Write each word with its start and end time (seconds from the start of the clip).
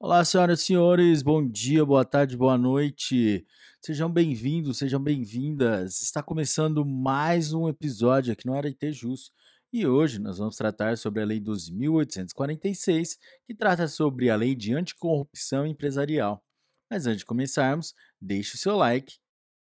Olá, 0.00 0.24
senhoras 0.24 0.60
e 0.60 0.64
senhores, 0.64 1.22
bom 1.22 1.44
dia, 1.44 1.84
boa 1.84 2.04
tarde, 2.04 2.36
boa 2.36 2.56
noite. 2.56 3.44
Sejam 3.82 4.08
bem-vindos, 4.08 4.78
sejam 4.78 5.02
bem-vindas. 5.02 6.00
Está 6.00 6.22
começando 6.22 6.86
mais 6.86 7.52
um 7.52 7.68
episódio 7.68 8.32
aqui 8.32 8.46
no 8.46 8.54
Arete 8.54 8.92
Jus. 8.92 9.32
E 9.72 9.84
hoje 9.84 10.20
nós 10.20 10.38
vamos 10.38 10.54
tratar 10.54 10.96
sobre 10.96 11.20
a 11.20 11.26
Lei 11.26 11.40
12.846, 11.40 13.18
que 13.44 13.52
trata 13.52 13.88
sobre 13.88 14.30
a 14.30 14.36
Lei 14.36 14.54
de 14.54 14.72
Anticorrupção 14.72 15.66
Empresarial. 15.66 16.44
Mas 16.88 17.08
antes 17.08 17.18
de 17.18 17.26
começarmos, 17.26 17.92
deixe 18.20 18.54
o 18.54 18.58
seu 18.58 18.76
like, 18.76 19.18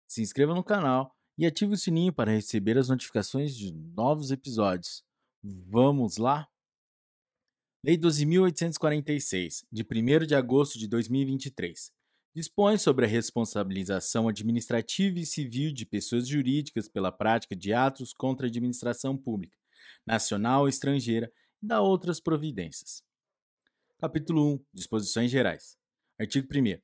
se 0.08 0.22
inscreva 0.22 0.56
no 0.56 0.64
canal 0.64 1.14
e 1.38 1.46
ative 1.46 1.74
o 1.74 1.79
sininho 1.79 2.12
para 2.12 2.32
receber 2.32 2.77
as 2.77 2.88
notificações 2.88 3.56
de 3.56 3.72
novos 3.72 4.32
episódios. 4.32 5.04
Vamos 5.40 6.16
lá? 6.16 6.48
Lei 7.87 7.96
12.846, 7.96 9.64
de 9.71 9.84
1 9.84 10.26
de 10.26 10.35
agosto 10.35 10.76
de 10.76 10.89
2023, 10.89 11.93
dispõe 12.35 12.79
sobre 12.79 13.04
a 13.04 13.09
responsabilização 13.09 14.26
administrativa 14.26 15.21
e 15.21 15.25
civil 15.25 15.72
de 15.72 15.86
pessoas 15.86 16.26
jurídicas 16.26 16.89
pela 16.89 17.12
prática 17.12 17.54
de 17.54 17.72
atos 17.72 18.12
contra 18.12 18.45
a 18.45 18.49
administração 18.49 19.17
pública, 19.17 19.57
nacional 20.04 20.62
ou 20.62 20.68
estrangeira, 20.68 21.32
e 21.62 21.67
dá 21.68 21.81
outras 21.81 22.18
providências. 22.18 23.04
Capítulo 24.00 24.54
1 24.54 24.64
Disposições 24.75 25.31
Gerais. 25.31 25.79
Artigo 26.18 26.48
1. 26.53 26.81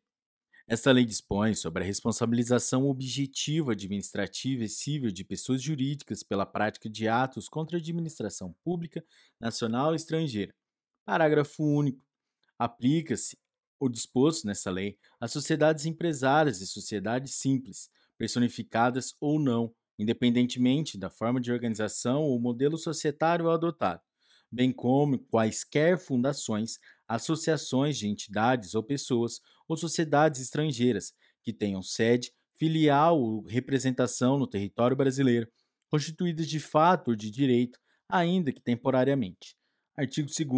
Esta 0.68 0.92
lei 0.92 1.04
dispõe 1.04 1.54
sobre 1.54 1.82
a 1.82 1.86
responsabilização 1.86 2.86
objetiva 2.86 3.72
administrativa 3.72 4.62
e 4.62 4.68
civil 4.68 5.10
de 5.10 5.24
pessoas 5.24 5.60
jurídicas 5.60 6.22
pela 6.22 6.46
prática 6.46 6.88
de 6.88 7.08
atos 7.08 7.48
contra 7.48 7.76
a 7.76 7.80
administração 7.80 8.54
pública, 8.62 9.04
nacional 9.40 9.94
e 9.94 9.96
estrangeira, 9.96 10.54
Parágrafo 11.04 11.64
único. 11.64 12.04
Aplica-se 12.58 13.36
o 13.78 13.88
disposto 13.88 14.46
nessa 14.46 14.70
lei 14.70 14.96
às 15.20 15.32
sociedades 15.32 15.86
empresárias 15.86 16.60
e 16.60 16.66
sociedades 16.66 17.34
simples, 17.34 17.90
personificadas 18.16 19.16
ou 19.20 19.40
não, 19.40 19.74
independentemente 19.98 20.96
da 20.96 21.10
forma 21.10 21.40
de 21.40 21.50
organização 21.50 22.22
ou 22.22 22.38
modelo 22.38 22.78
societário 22.78 23.50
adotado, 23.50 24.00
bem 24.50 24.70
como 24.70 25.18
quaisquer 25.18 25.98
fundações, 25.98 26.78
associações 27.08 27.98
de 27.98 28.06
entidades 28.06 28.74
ou 28.74 28.82
pessoas 28.82 29.40
ou 29.66 29.76
sociedades 29.76 30.40
estrangeiras 30.40 31.12
que 31.42 31.52
tenham 31.52 31.82
sede, 31.82 32.32
filial 32.54 33.20
ou 33.20 33.42
representação 33.42 34.38
no 34.38 34.46
território 34.46 34.96
brasileiro, 34.96 35.50
constituídas 35.88 36.46
de 36.46 36.60
fato 36.60 37.08
ou 37.08 37.16
de 37.16 37.30
direito, 37.30 37.78
ainda 38.08 38.52
que 38.52 38.60
temporariamente. 38.60 39.56
Artigo 39.96 40.28
2 40.28 40.48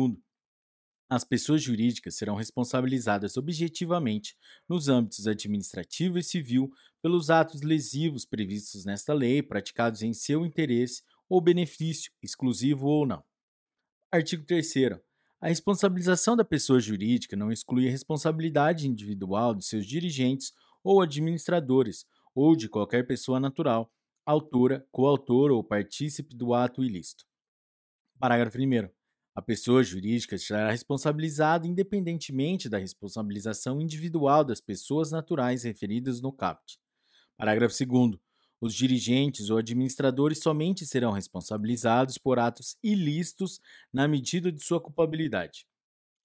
as 1.14 1.24
pessoas 1.24 1.62
jurídicas 1.62 2.16
serão 2.16 2.34
responsabilizadas 2.34 3.36
objetivamente 3.36 4.36
nos 4.68 4.88
âmbitos 4.88 5.26
administrativo 5.26 6.18
e 6.18 6.22
civil 6.22 6.70
pelos 7.00 7.30
atos 7.30 7.62
lesivos 7.62 8.24
previstos 8.24 8.84
nesta 8.84 9.12
lei 9.12 9.42
praticados 9.42 10.02
em 10.02 10.12
seu 10.12 10.44
interesse 10.44 11.02
ou 11.28 11.40
benefício, 11.40 12.12
exclusivo 12.22 12.86
ou 12.86 13.06
não. 13.06 13.22
Artigo 14.10 14.44
3. 14.44 14.74
A 15.40 15.48
responsabilização 15.48 16.36
da 16.36 16.44
pessoa 16.44 16.80
jurídica 16.80 17.36
não 17.36 17.52
exclui 17.52 17.86
a 17.86 17.90
responsabilidade 17.90 18.88
individual 18.88 19.54
de 19.54 19.64
seus 19.64 19.86
dirigentes 19.86 20.52
ou 20.82 21.02
administradores 21.02 22.06
ou 22.34 22.56
de 22.56 22.68
qualquer 22.68 23.06
pessoa 23.06 23.38
natural, 23.38 23.92
autora, 24.24 24.86
coautora 24.90 25.52
ou 25.52 25.62
partícipe 25.62 26.34
do 26.34 26.54
ato 26.54 26.82
ilícito. 26.82 27.26
Parágrafo 28.18 28.58
1. 28.58 29.03
A 29.34 29.42
pessoa 29.42 29.82
jurídica 29.82 30.38
será 30.38 30.70
responsabilizada 30.70 31.66
independentemente 31.66 32.68
da 32.68 32.78
responsabilização 32.78 33.80
individual 33.80 34.44
das 34.44 34.60
pessoas 34.60 35.10
naturais 35.10 35.64
referidas 35.64 36.20
no 36.20 36.32
CAPT. 36.32 36.78
Parágrafo 37.36 37.74
2. 37.84 38.16
Os 38.60 38.72
dirigentes 38.72 39.50
ou 39.50 39.58
administradores 39.58 40.38
somente 40.38 40.86
serão 40.86 41.10
responsabilizados 41.10 42.16
por 42.16 42.38
atos 42.38 42.78
ilícitos 42.80 43.60
na 43.92 44.06
medida 44.06 44.52
de 44.52 44.62
sua 44.62 44.80
culpabilidade. 44.80 45.66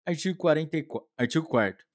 Artigo, 0.06 0.38
44, 0.38 1.09
artigo 1.18 1.48
4. 1.48 1.86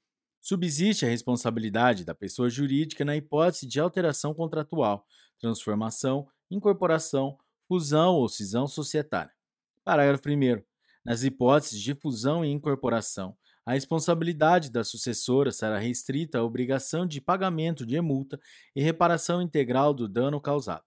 Subsiste 0.41 1.07
a 1.07 1.09
responsabilidade 1.09 2.05
da 2.05 2.15
pessoa 2.15 2.51
jurídica 2.51 3.05
na 3.05 3.17
hipótese 3.17 3.67
de 3.67 3.79
alteração 3.79 4.35
contratual, 4.35 5.07
transformação, 5.39 6.29
incorporação, 6.51 7.39
fusão 7.69 8.17
ou 8.17 8.29
cisão 8.29 8.67
societária. 8.67 9.33
Parágrafo 9.85 10.29
1. 10.29 10.74
Nas 11.05 11.23
hipóteses 11.23 11.81
de 11.83 11.95
fusão 11.95 12.43
e 12.43 12.51
incorporação, 12.51 13.37
a 13.67 13.73
responsabilidade 13.73 14.71
da 14.71 14.83
sucessora 14.83 15.53
será 15.53 15.79
restrita 15.79 16.39
à 16.39 16.43
obrigação 16.43 17.07
de 17.07 17.21
pagamento 17.21 17.85
de 17.85 18.01
multa 18.01 18.41
e 18.75 18.83
reparação 18.83 19.43
integral 19.43 19.93
do 19.93 20.09
dano 20.09 20.41
causado, 20.41 20.85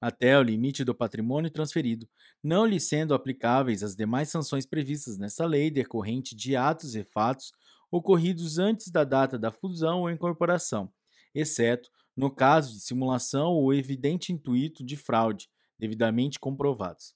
até 0.00 0.36
o 0.36 0.42
limite 0.42 0.82
do 0.82 0.94
patrimônio 0.94 1.50
transferido, 1.50 2.08
não 2.42 2.66
lhe 2.66 2.80
sendo 2.80 3.14
aplicáveis 3.14 3.84
as 3.84 3.94
demais 3.94 4.28
sanções 4.28 4.66
previstas 4.66 5.18
nesta 5.18 5.46
lei 5.46 5.70
decorrente 5.70 6.34
de 6.34 6.56
atos 6.56 6.96
e 6.96 7.04
fatos 7.04 7.52
ocorridos 7.92 8.58
antes 8.58 8.90
da 8.90 9.04
data 9.04 9.38
da 9.38 9.52
fusão 9.52 10.00
ou 10.00 10.10
incorporação, 10.10 10.92
exceto 11.32 11.90
no 12.16 12.28
caso 12.28 12.72
de 12.72 12.80
simulação 12.80 13.52
ou 13.52 13.72
evidente 13.72 14.32
intuito 14.32 14.84
de 14.84 14.96
fraude, 14.96 15.48
devidamente 15.78 16.40
comprovados. 16.40 17.14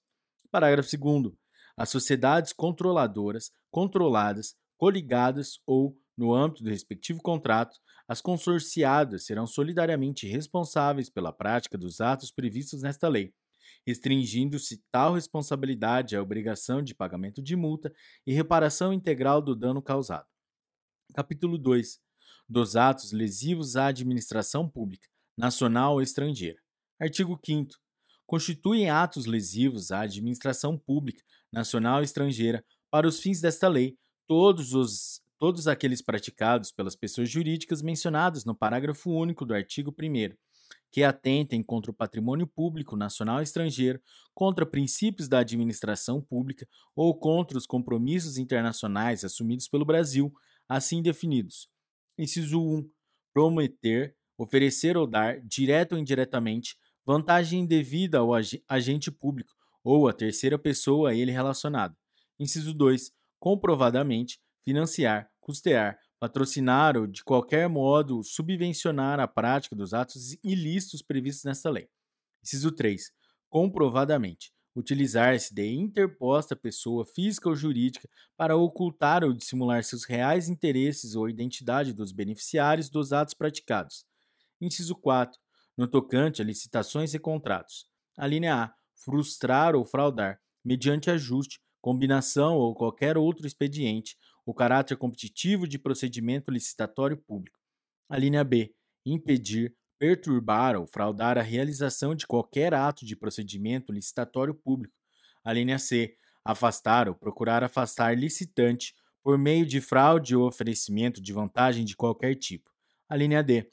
Parágrafo 0.51 0.97
2 0.97 1.44
as 1.77 1.91
sociedades 1.91 2.53
controladoras, 2.53 3.51
controladas, 3.71 4.55
coligadas 4.77 5.59
ou, 5.67 5.99
no 6.17 6.33
âmbito 6.33 6.63
do 6.63 6.71
respectivo 6.71 7.21
contrato, 7.21 7.77
as 8.07 8.21
consorciadas 8.21 9.25
serão 9.25 9.47
solidariamente 9.47 10.27
responsáveis 10.27 11.09
pela 11.09 11.33
prática 11.33 11.77
dos 11.77 12.01
atos 12.01 12.31
previstos 12.31 12.83
nesta 12.83 13.09
lei, 13.09 13.35
restringindo-se 13.87 14.83
tal 14.91 15.15
responsabilidade 15.15 16.15
à 16.15 16.23
obrigação 16.23 16.83
de 16.83 16.95
pagamento 16.95 17.43
de 17.43 17.57
multa 17.57 17.93
e 18.27 18.33
reparação 18.33 18.93
integral 18.93 19.41
do 19.41 19.57
dano 19.57 19.83
causado. 19.83 20.27
Capítulo 21.15 21.59
2. 21.59 21.99
Dos 22.49 22.77
atos 22.77 23.11
lesivos 23.11 23.75
à 23.75 23.87
administração 23.87 24.69
pública, 24.69 25.09
nacional 25.37 25.95
ou 25.95 26.03
estrangeira. 26.03 26.61
Artigo 27.01 27.41
5 27.45 27.75
constituem 28.27 28.89
atos 28.89 29.27
lesivos 29.27 29.91
à 29.91 30.01
administração 30.01 30.79
pública, 30.79 31.23
nacional 31.55 32.03
e 32.03 32.05
estrangeira, 32.05 32.65
para 32.91 33.09
os 33.09 33.21
fins 33.21 33.41
desta 33.41 33.69
lei, 33.69 33.97
todos 34.27 34.75
os 34.75 35.23
todos 35.39 35.67
aqueles 35.69 36.01
praticados 36.01 36.73
pelas 36.73 36.97
pessoas 36.97 37.29
jurídicas 37.29 37.83
mencionadas 37.83 38.45
no 38.45 38.55
parágrafo 38.55 39.11
único 39.11 39.45
do 39.45 39.53
artigo 39.53 39.91
1 39.91 40.35
que 40.91 41.03
atentem 41.03 41.63
contra 41.63 41.91
o 41.91 41.95
patrimônio 41.95 42.47
público 42.47 42.97
nacional 42.97 43.41
e 43.41 43.43
estrangeiro, 43.43 44.01
contra 44.33 44.65
princípios 44.65 45.29
da 45.29 45.41
administração 45.41 46.23
pública 46.23 46.69
ou 46.95 47.19
contra 47.19 47.59
os 47.59 47.67
compromissos 47.67 48.39
internacionais 48.39 49.25
assumidos 49.25 49.67
pelo 49.67 49.85
Brasil, 49.85 50.33
assim 50.69 51.03
definidos. 51.03 51.69
Inciso 52.17 52.61
1. 52.61 52.89
Prometer, 53.35 54.17
oferecer 54.39 54.97
ou 54.97 55.05
dar, 55.05 55.41
direto 55.41 55.93
ou 55.93 55.99
indiretamente, 55.99 56.77
vantagem 57.05 57.61
indevida 57.63 58.19
ao 58.19 58.31
agente 58.69 59.11
público 59.11 59.53
ou 59.85 60.09
à 60.09 60.13
terceira 60.13 60.59
pessoa 60.59 61.11
a 61.11 61.15
ele 61.15 61.31
relacionado. 61.31 61.95
Inciso 62.41 62.73
2. 62.73 63.13
Comprovadamente 63.39 64.41
financiar, 64.65 65.31
custear, 65.41 65.99
patrocinar 66.19 66.97
ou 66.97 67.07
de 67.07 67.23
qualquer 67.23 67.69
modo 67.69 68.25
subvencionar 68.25 69.21
a 69.21 69.29
prática 69.29 69.77
dos 69.77 69.93
atos 69.93 70.37
ilícitos 70.43 71.03
previstos 71.03 71.45
nesta 71.45 71.69
lei. 71.69 71.87
Inciso 72.43 72.73
3. 72.73 73.13
Comprovadamente 73.51 74.55
utilizar-se 74.75 75.55
de 75.55 75.73
interposta 75.73 76.57
pessoa 76.57 77.07
física 77.07 77.49
ou 77.49 77.55
jurídica 77.55 78.09
para 78.37 78.57
ocultar 78.57 79.23
ou 79.23 79.33
dissimular 79.33 79.85
seus 79.85 80.05
reais 80.05 80.49
interesses 80.49 81.15
ou 81.15 81.29
identidade 81.29 81.93
dos 81.93 82.11
beneficiários 82.11 82.91
dos 82.91 83.13
atos 83.13 83.35
praticados. 83.35 84.05
Inciso 84.61 84.97
4 84.97 85.39
no 85.77 85.87
tocante 85.87 86.41
a 86.41 86.45
licitações 86.45 87.15
e 87.15 87.19
contratos. 87.19 87.87
A 88.17 88.27
linha 88.27 88.65
A. 88.65 88.75
Frustrar 88.95 89.75
ou 89.75 89.85
fraudar, 89.85 90.41
mediante 90.65 91.11
ajuste, 91.11 91.61
combinação 91.81 92.57
ou 92.57 92.75
qualquer 92.75 93.17
outro 93.17 93.47
expediente, 93.47 94.17
o 94.47 94.55
caráter 94.55 94.97
competitivo 94.97 95.67
de 95.67 95.79
procedimento 95.79 96.51
licitatório 96.51 97.17
público. 97.17 97.59
A 98.09 98.17
linha 98.17 98.45
B. 98.45 98.75
Impedir, 99.05 99.75
perturbar 99.99 100.77
ou 100.77 100.87
fraudar 100.87 101.37
a 101.39 101.43
realização 101.43 102.15
de 102.15 102.27
qualquer 102.27 102.73
ato 102.75 103.05
de 103.05 103.17
procedimento 103.17 103.93
licitatório 103.93 104.55
público. 104.55 104.95
A 105.43 105.53
linha 105.53 105.79
C. 105.79 106.17
Afastar 106.45 107.09
ou 107.09 107.15
procurar 107.15 107.65
afastar 107.65 108.17
licitante 108.17 108.95
por 109.23 109.39
meio 109.39 109.65
de 109.65 109.81
fraude 109.81 110.37
ou 110.37 110.47
oferecimento 110.47 111.21
de 111.21 111.33
vantagem 111.33 111.85
de 111.85 111.97
qualquer 111.97 112.35
tipo. 112.35 112.71
A 113.09 113.17
linha 113.17 113.43
D 113.43 113.71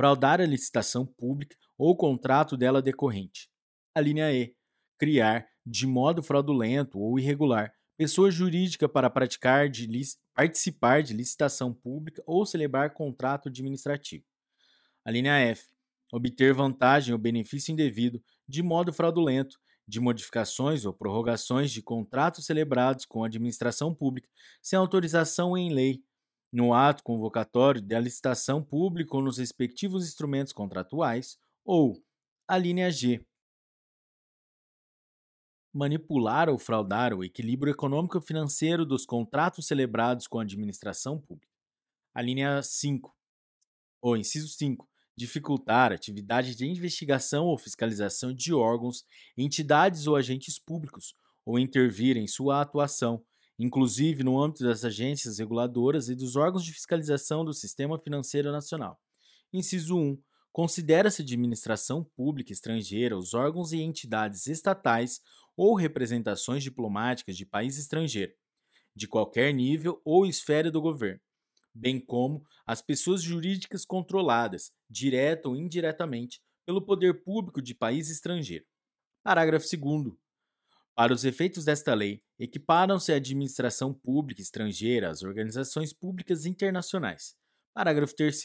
fraudar 0.00 0.40
a 0.40 0.46
licitação 0.46 1.04
pública 1.04 1.54
ou 1.76 1.94
contrato 1.94 2.56
dela 2.56 2.80
decorrente. 2.80 3.50
A 3.92 4.00
linha 4.00 4.32
E. 4.32 4.54
Criar, 4.96 5.48
de 5.66 5.84
modo 5.84 6.22
fraudulento 6.22 7.00
ou 7.00 7.18
irregular, 7.18 7.74
pessoa 7.96 8.30
jurídica 8.30 8.88
para 8.88 9.10
praticar 9.10 9.68
de 9.68 9.88
participar 10.32 11.02
de 11.02 11.12
licitação 11.12 11.74
pública 11.74 12.22
ou 12.24 12.46
celebrar 12.46 12.94
contrato 12.94 13.48
administrativo. 13.48 14.24
A 15.04 15.10
linha 15.10 15.36
F. 15.38 15.66
Obter 16.12 16.54
vantagem 16.54 17.12
ou 17.12 17.18
benefício 17.18 17.72
indevido 17.72 18.22
de 18.46 18.62
modo 18.62 18.92
fraudulento, 18.92 19.58
de 19.88 19.98
modificações 19.98 20.84
ou 20.84 20.92
prorrogações 20.92 21.72
de 21.72 21.82
contratos 21.82 22.46
celebrados 22.46 23.04
com 23.04 23.24
a 23.24 23.26
administração 23.26 23.92
pública 23.92 24.28
sem 24.62 24.78
autorização 24.78 25.58
em 25.58 25.72
lei, 25.72 26.00
no 26.52 26.72
ato 26.72 27.02
convocatório 27.02 27.82
da 27.82 27.98
licitação 27.98 28.62
pública 28.62 29.16
ou 29.16 29.22
nos 29.22 29.38
respectivos 29.38 30.06
instrumentos 30.06 30.52
contratuais, 30.52 31.36
ou 31.64 32.00
a 32.46 32.56
linha 32.56 32.88
G 32.88 33.24
manipular 35.72 36.48
ou 36.48 36.58
fraudar 36.58 37.14
o 37.14 37.22
equilíbrio 37.22 37.70
econômico-financeiro 37.70 38.84
dos 38.84 39.06
contratos 39.06 39.66
celebrados 39.66 40.26
com 40.26 40.38
a 40.38 40.42
administração 40.42 41.18
pública. 41.18 41.52
A 42.12 42.20
linha 42.20 42.60
5, 42.62 43.14
ou 44.02 44.16
inciso 44.16 44.48
5, 44.48 44.88
dificultar 45.16 45.92
atividade 45.92 46.54
de 46.54 46.66
investigação 46.66 47.46
ou 47.46 47.58
fiscalização 47.58 48.32
de 48.32 48.52
órgãos, 48.52 49.04
entidades 49.36 50.06
ou 50.06 50.16
agentes 50.16 50.58
públicos, 50.58 51.14
ou 51.44 51.58
intervir 51.58 52.16
em 52.16 52.26
sua 52.26 52.60
atuação, 52.60 53.22
inclusive 53.58 54.24
no 54.24 54.42
âmbito 54.42 54.64
das 54.64 54.84
agências 54.84 55.38
reguladoras 55.38 56.08
e 56.08 56.14
dos 56.14 56.36
órgãos 56.36 56.64
de 56.64 56.72
fiscalização 56.72 57.44
do 57.44 57.52
Sistema 57.52 57.98
Financeiro 57.98 58.50
Nacional. 58.50 59.00
Inciso 59.52 59.96
1. 59.96 60.18
Considera-se 60.52 61.22
administração 61.22 62.02
pública 62.02 62.52
estrangeira 62.52 63.16
os 63.16 63.34
órgãos 63.34 63.72
e 63.72 63.80
entidades 63.80 64.46
estatais 64.46 65.20
ou 65.56 65.74
representações 65.74 66.62
diplomáticas 66.62 67.36
de 67.36 67.46
país 67.46 67.78
estrangeiro, 67.78 68.32
de 68.94 69.06
qualquer 69.06 69.54
nível 69.54 70.00
ou 70.04 70.26
esfera 70.26 70.70
do 70.70 70.80
governo, 70.80 71.20
bem 71.72 72.00
como 72.00 72.44
as 72.66 72.82
pessoas 72.82 73.22
jurídicas 73.22 73.84
controladas, 73.84 74.72
direta 74.88 75.48
ou 75.48 75.56
indiretamente, 75.56 76.40
pelo 76.66 76.82
poder 76.84 77.22
público 77.22 77.62
de 77.62 77.74
país 77.74 78.10
estrangeiro. 78.10 78.64
Parágrafo 79.22 79.66
2. 79.66 80.14
Para 80.94 81.12
os 81.12 81.24
efeitos 81.24 81.64
desta 81.64 81.94
lei, 81.94 82.22
equiparam-se 82.38 83.12
a 83.12 83.16
administração 83.16 83.94
pública 83.94 84.42
estrangeira 84.42 85.10
às 85.10 85.22
organizações 85.22 85.92
públicas 85.92 86.44
internacionais. 86.44 87.36
Parágrafo 87.72 88.14
3. 88.14 88.42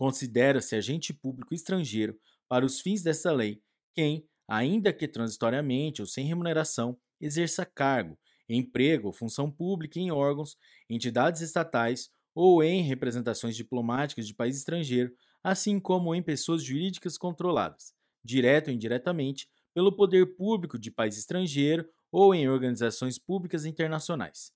Considera-se 0.00 0.74
agente 0.74 1.12
público 1.12 1.52
estrangeiro, 1.52 2.18
para 2.48 2.64
os 2.64 2.80
fins 2.80 3.02
desta 3.02 3.30
lei, 3.30 3.62
quem, 3.94 4.26
ainda 4.48 4.94
que 4.94 5.06
transitoriamente 5.06 6.00
ou 6.00 6.06
sem 6.06 6.24
remuneração, 6.24 6.98
exerça 7.20 7.66
cargo, 7.66 8.18
emprego 8.48 9.08
ou 9.08 9.12
função 9.12 9.50
pública 9.50 10.00
em 10.00 10.10
órgãos, 10.10 10.56
entidades 10.88 11.42
estatais 11.42 12.08
ou 12.34 12.64
em 12.64 12.80
representações 12.80 13.54
diplomáticas 13.54 14.26
de 14.26 14.32
país 14.32 14.56
estrangeiro, 14.56 15.14
assim 15.44 15.78
como 15.78 16.14
em 16.14 16.22
pessoas 16.22 16.64
jurídicas 16.64 17.18
controladas, 17.18 17.92
direto 18.24 18.68
ou 18.68 18.72
indiretamente, 18.72 19.50
pelo 19.74 19.94
poder 19.94 20.34
público 20.34 20.78
de 20.78 20.90
país 20.90 21.18
estrangeiro 21.18 21.86
ou 22.10 22.34
em 22.34 22.48
organizações 22.48 23.18
públicas 23.18 23.66
internacionais. 23.66 24.50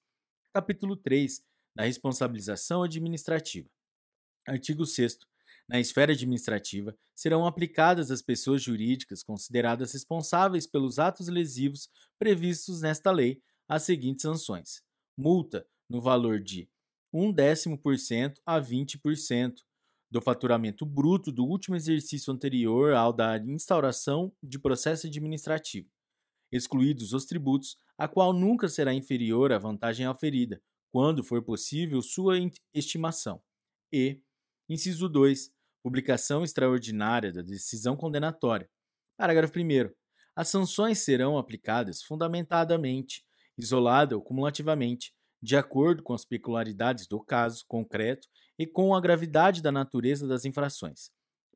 Capítulo 0.54 0.96
3 0.96 1.44
da 1.76 1.84
responsabilização 1.84 2.82
administrativa. 2.82 3.68
Artigo 4.48 4.86
6 4.86 5.18
na 5.68 5.80
esfera 5.80 6.12
administrativa, 6.12 6.94
serão 7.14 7.46
aplicadas 7.46 8.10
às 8.10 8.22
pessoas 8.22 8.62
jurídicas 8.62 9.22
consideradas 9.22 9.92
responsáveis 9.92 10.66
pelos 10.66 10.98
atos 10.98 11.28
lesivos 11.28 11.88
previstos 12.18 12.80
nesta 12.82 13.10
lei 13.10 13.40
as 13.68 13.82
seguintes 13.82 14.22
sanções: 14.22 14.82
multa 15.16 15.66
no 15.88 16.00
valor 16.00 16.40
de 16.40 16.68
1 17.12 17.32
décimo 17.32 17.78
por 17.78 17.96
cento 17.98 18.40
a 18.44 18.60
20% 18.60 19.62
do 20.10 20.20
faturamento 20.20 20.84
bruto 20.86 21.32
do 21.32 21.44
último 21.44 21.76
exercício 21.76 22.32
anterior 22.32 22.92
ao 22.94 23.12
da 23.12 23.36
instauração 23.38 24.32
de 24.42 24.58
processo 24.58 25.06
administrativo, 25.06 25.88
excluídos 26.52 27.12
os 27.12 27.24
tributos, 27.24 27.76
a 27.98 28.08
qual 28.08 28.32
nunca 28.32 28.68
será 28.68 28.94
inferior 28.94 29.52
à 29.52 29.58
vantagem 29.58 30.06
oferida, 30.08 30.62
quando 30.92 31.24
for 31.24 31.42
possível 31.42 32.00
sua 32.02 32.36
estimação. 32.72 33.42
E, 33.92 34.20
inciso 34.68 35.08
2, 35.08 35.50
publicação 35.82 36.42
extraordinária 36.42 37.32
da 37.32 37.42
decisão 37.42 37.96
condenatória. 37.96 38.68
Parágrafo 39.16 39.58
1. 39.58 39.90
As 40.34 40.48
sanções 40.48 40.98
serão 40.98 41.38
aplicadas 41.38 42.02
fundamentadamente, 42.02 43.24
isolada 43.56 44.16
ou 44.16 44.22
cumulativamente, 44.22 45.12
de 45.42 45.56
acordo 45.56 46.02
com 46.02 46.14
as 46.14 46.24
peculiaridades 46.24 47.06
do 47.06 47.22
caso 47.22 47.64
concreto 47.68 48.26
e 48.58 48.66
com 48.66 48.94
a 48.94 49.00
gravidade 49.00 49.60
da 49.60 49.70
natureza 49.70 50.26
das 50.26 50.44
infrações. 50.44 51.10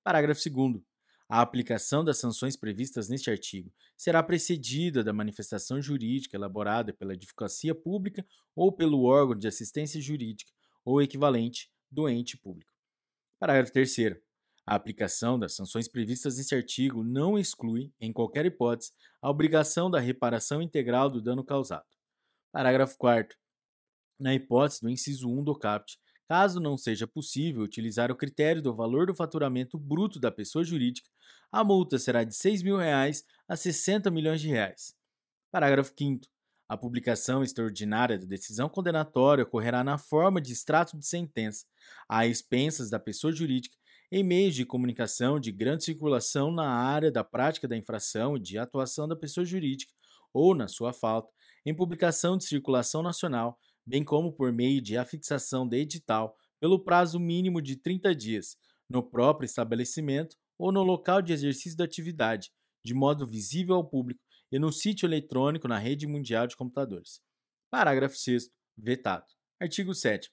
Parágrafo 0.04 0.40
2. 0.48 0.82
A 1.30 1.40
aplicação 1.42 2.04
das 2.04 2.18
sanções 2.18 2.56
previstas 2.56 3.08
neste 3.08 3.30
artigo 3.30 3.72
será 3.96 4.22
precedida 4.22 5.02
da 5.02 5.12
manifestação 5.12 5.80
jurídica 5.80 6.36
elaborada 6.36 6.92
pela 6.92 7.12
advocacia 7.12 7.74
pública 7.74 8.24
ou 8.54 8.72
pelo 8.72 9.04
órgão 9.04 9.38
de 9.38 9.48
assistência 9.48 10.00
jurídica 10.00 10.52
ou 10.84 11.02
equivalente 11.02 11.70
do 11.90 12.08
ente 12.08 12.36
público. 12.36 12.77
Parágrafo 13.38 13.72
3. 13.72 13.96
A 14.66 14.74
aplicação 14.74 15.38
das 15.38 15.54
sanções 15.54 15.86
previstas 15.86 16.36
neste 16.36 16.56
artigo 16.56 17.04
não 17.04 17.38
exclui, 17.38 17.92
em 18.00 18.12
qualquer 18.12 18.44
hipótese, 18.44 18.92
a 19.22 19.30
obrigação 19.30 19.88
da 19.88 20.00
reparação 20.00 20.60
integral 20.60 21.08
do 21.08 21.22
dano 21.22 21.44
causado. 21.44 21.86
Parágrafo 22.50 22.98
4. 22.98 23.38
Na 24.18 24.34
hipótese 24.34 24.80
do 24.80 24.90
inciso 24.90 25.28
1 25.28 25.44
do 25.44 25.56
CAPT, 25.56 26.00
caso 26.26 26.58
não 26.58 26.76
seja 26.76 27.06
possível 27.06 27.62
utilizar 27.62 28.10
o 28.10 28.16
critério 28.16 28.60
do 28.60 28.74
valor 28.74 29.06
do 29.06 29.14
faturamento 29.14 29.78
bruto 29.78 30.18
da 30.18 30.32
pessoa 30.32 30.64
jurídica, 30.64 31.08
a 31.52 31.62
multa 31.62 31.96
será 31.96 32.24
de 32.24 32.34
6 32.34 32.64
mil 32.64 32.76
reais 32.76 33.24
a 33.46 33.56
60 33.56 34.10
milhões 34.10 34.40
de 34.40 34.48
reais. 34.48 34.96
Parágrafo 35.52 35.94
5 35.96 36.26
a 36.68 36.76
publicação 36.76 37.42
extraordinária 37.42 38.18
da 38.18 38.26
decisão 38.26 38.68
condenatória 38.68 39.44
ocorrerá 39.44 39.82
na 39.82 39.96
forma 39.96 40.40
de 40.40 40.52
extrato 40.52 40.98
de 40.98 41.06
sentença, 41.06 41.64
a 42.08 42.26
expensas 42.26 42.90
da 42.90 42.98
pessoa 42.98 43.32
jurídica, 43.32 43.76
em 44.12 44.22
meios 44.22 44.54
de 44.54 44.64
comunicação 44.64 45.40
de 45.40 45.50
grande 45.50 45.84
circulação 45.84 46.50
na 46.50 46.68
área 46.68 47.10
da 47.10 47.24
prática 47.24 47.66
da 47.66 47.76
infração 47.76 48.36
e 48.36 48.40
de 48.40 48.58
atuação 48.58 49.08
da 49.08 49.16
pessoa 49.16 49.44
jurídica, 49.44 49.92
ou, 50.32 50.54
na 50.54 50.68
sua 50.68 50.92
falta, 50.92 51.32
em 51.64 51.74
publicação 51.74 52.36
de 52.36 52.44
circulação 52.44 53.02
nacional, 53.02 53.58
bem 53.86 54.04
como 54.04 54.32
por 54.32 54.52
meio 54.52 54.80
de 54.82 54.96
afixação 54.96 55.66
de 55.66 55.78
edital, 55.78 56.36
pelo 56.60 56.82
prazo 56.82 57.18
mínimo 57.18 57.62
de 57.62 57.76
30 57.76 58.14
dias, 58.14 58.56
no 58.88 59.02
próprio 59.02 59.46
estabelecimento 59.46 60.36
ou 60.58 60.72
no 60.72 60.82
local 60.82 61.22
de 61.22 61.32
exercício 61.32 61.76
da 61.76 61.84
atividade, 61.84 62.50
de 62.84 62.94
modo 62.94 63.26
visível 63.26 63.74
ao 63.76 63.84
público 63.84 64.20
e 64.50 64.58
no 64.58 64.72
sítio 64.72 65.06
eletrônico 65.06 65.68
na 65.68 65.78
rede 65.78 66.06
mundial 66.06 66.46
de 66.46 66.56
computadores. 66.56 67.20
Parágrafo 67.70 68.16
6 68.16 68.50
vetado. 68.76 69.26
Artigo 69.60 69.94
7 69.94 70.30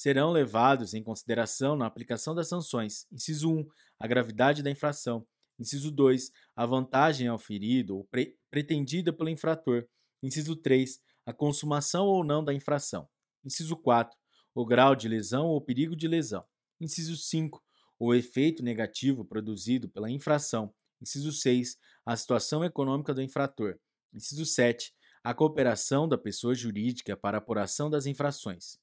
serão 0.00 0.30
levados 0.30 0.94
em 0.94 1.02
consideração 1.02 1.76
na 1.76 1.84
aplicação 1.84 2.34
das 2.34 2.48
sanções. 2.48 3.06
Inciso 3.12 3.52
1, 3.52 3.66
a 3.98 4.06
gravidade 4.06 4.62
da 4.62 4.70
infração. 4.70 5.26
Inciso 5.58 5.90
2, 5.90 6.30
a 6.56 6.64
vantagem 6.64 7.28
ao 7.28 7.38
ferido 7.38 7.98
ou 7.98 8.04
pre 8.04 8.34
pretendida 8.50 9.12
pelo 9.12 9.28
infrator. 9.28 9.86
Inciso 10.22 10.56
3, 10.56 10.98
a 11.26 11.34
consumação 11.34 12.06
ou 12.06 12.24
não 12.24 12.42
da 12.42 12.54
infração. 12.54 13.06
Inciso 13.44 13.76
4, 13.76 14.16
o 14.54 14.64
grau 14.64 14.96
de 14.96 15.06
lesão 15.06 15.48
ou 15.48 15.60
perigo 15.60 15.94
de 15.94 16.08
lesão. 16.08 16.44
Inciso 16.80 17.14
5, 17.14 17.62
o 17.98 18.14
efeito 18.14 18.62
negativo 18.62 19.22
produzido 19.22 19.86
pela 19.86 20.10
infração. 20.10 20.74
Inciso 21.00 21.32
6. 21.32 21.78
A 22.04 22.16
situação 22.16 22.64
econômica 22.64 23.14
do 23.14 23.22
infrator. 23.22 23.78
Inciso 24.12 24.44
7. 24.44 24.92
A 25.22 25.34
cooperação 25.34 26.08
da 26.08 26.18
pessoa 26.18 26.54
jurídica 26.54 27.16
para 27.16 27.38
apuração 27.38 27.88
das 27.90 28.06
infrações. 28.06 28.78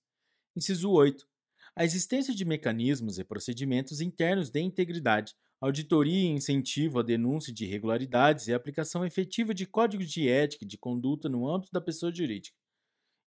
Inciso 0.56 0.92
8. 0.92 1.28
A 1.76 1.84
existência 1.84 2.34
de 2.34 2.44
mecanismos 2.44 3.20
e 3.20 3.24
procedimentos 3.24 4.02
internos 4.02 4.50
de 4.50 4.60
integridade, 4.60 5.36
auditoria 5.62 6.24
e 6.24 6.32
incentivo 6.32 7.00
à 7.00 7.04
denúncia 7.04 7.54
de 7.54 7.66
irregularidades 7.66 8.48
e 8.48 8.54
aplicação 8.54 9.06
efetiva 9.06 9.54
de 9.54 9.66
códigos 9.66 10.10
de 10.10 10.28
ética 10.28 10.66
e 10.66 10.68
de 10.68 10.78
conduta 10.78 11.30
no 11.30 11.48
âmbito 11.48 11.72
da 11.72 11.82
pessoa 11.82 12.14
jurídica. 12.14 12.58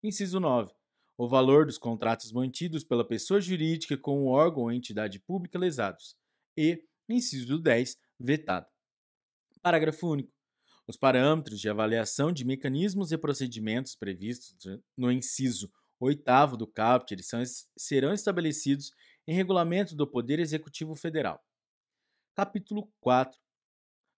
Inciso 0.03 0.41
9. 0.41 0.73
O 1.19 1.29
valor 1.29 1.67
dos 1.67 1.77
contratos 1.77 2.33
mantidos 2.33 2.83
pela 2.83 3.07
pessoa 3.07 3.41
jurídica 3.41 3.97
com 3.99 4.23
o 4.23 4.29
órgão 4.29 4.63
ou 4.63 4.73
entidade 4.73 5.21
pública 5.21 5.59
lesados. 5.59 6.17
E, 6.57 6.83
inciso 7.09 7.59
10, 7.59 7.99
vetado. 8.19 8.70
Parágrafo 9.63 10.09
único. 10.09 10.33
Os 10.87 10.97
parâmetros 10.97 11.61
de 11.61 11.69
avaliação 11.69 12.33
de 12.33 12.45
mecanismos 12.45 13.13
e 13.13 13.19
procedimentos 13.19 13.95
previstos 13.95 14.57
no 14.97 15.13
inciso 15.13 15.71
8 16.01 16.57
do 16.57 16.67
CAPT 16.67 17.23
serão 17.77 18.13
estabelecidos 18.15 18.91
em 19.27 19.35
regulamento 19.35 19.95
do 19.95 20.07
Poder 20.07 20.39
Executivo 20.39 20.95
Federal. 20.95 21.45
Capítulo 22.35 22.91
4 23.01 23.39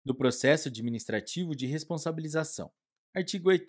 do 0.05 0.15
Processo 0.15 0.69
Administrativo 0.69 1.53
de 1.53 1.65
Responsabilização. 1.65 2.71
Artigo 3.13 3.49
8. 3.49 3.65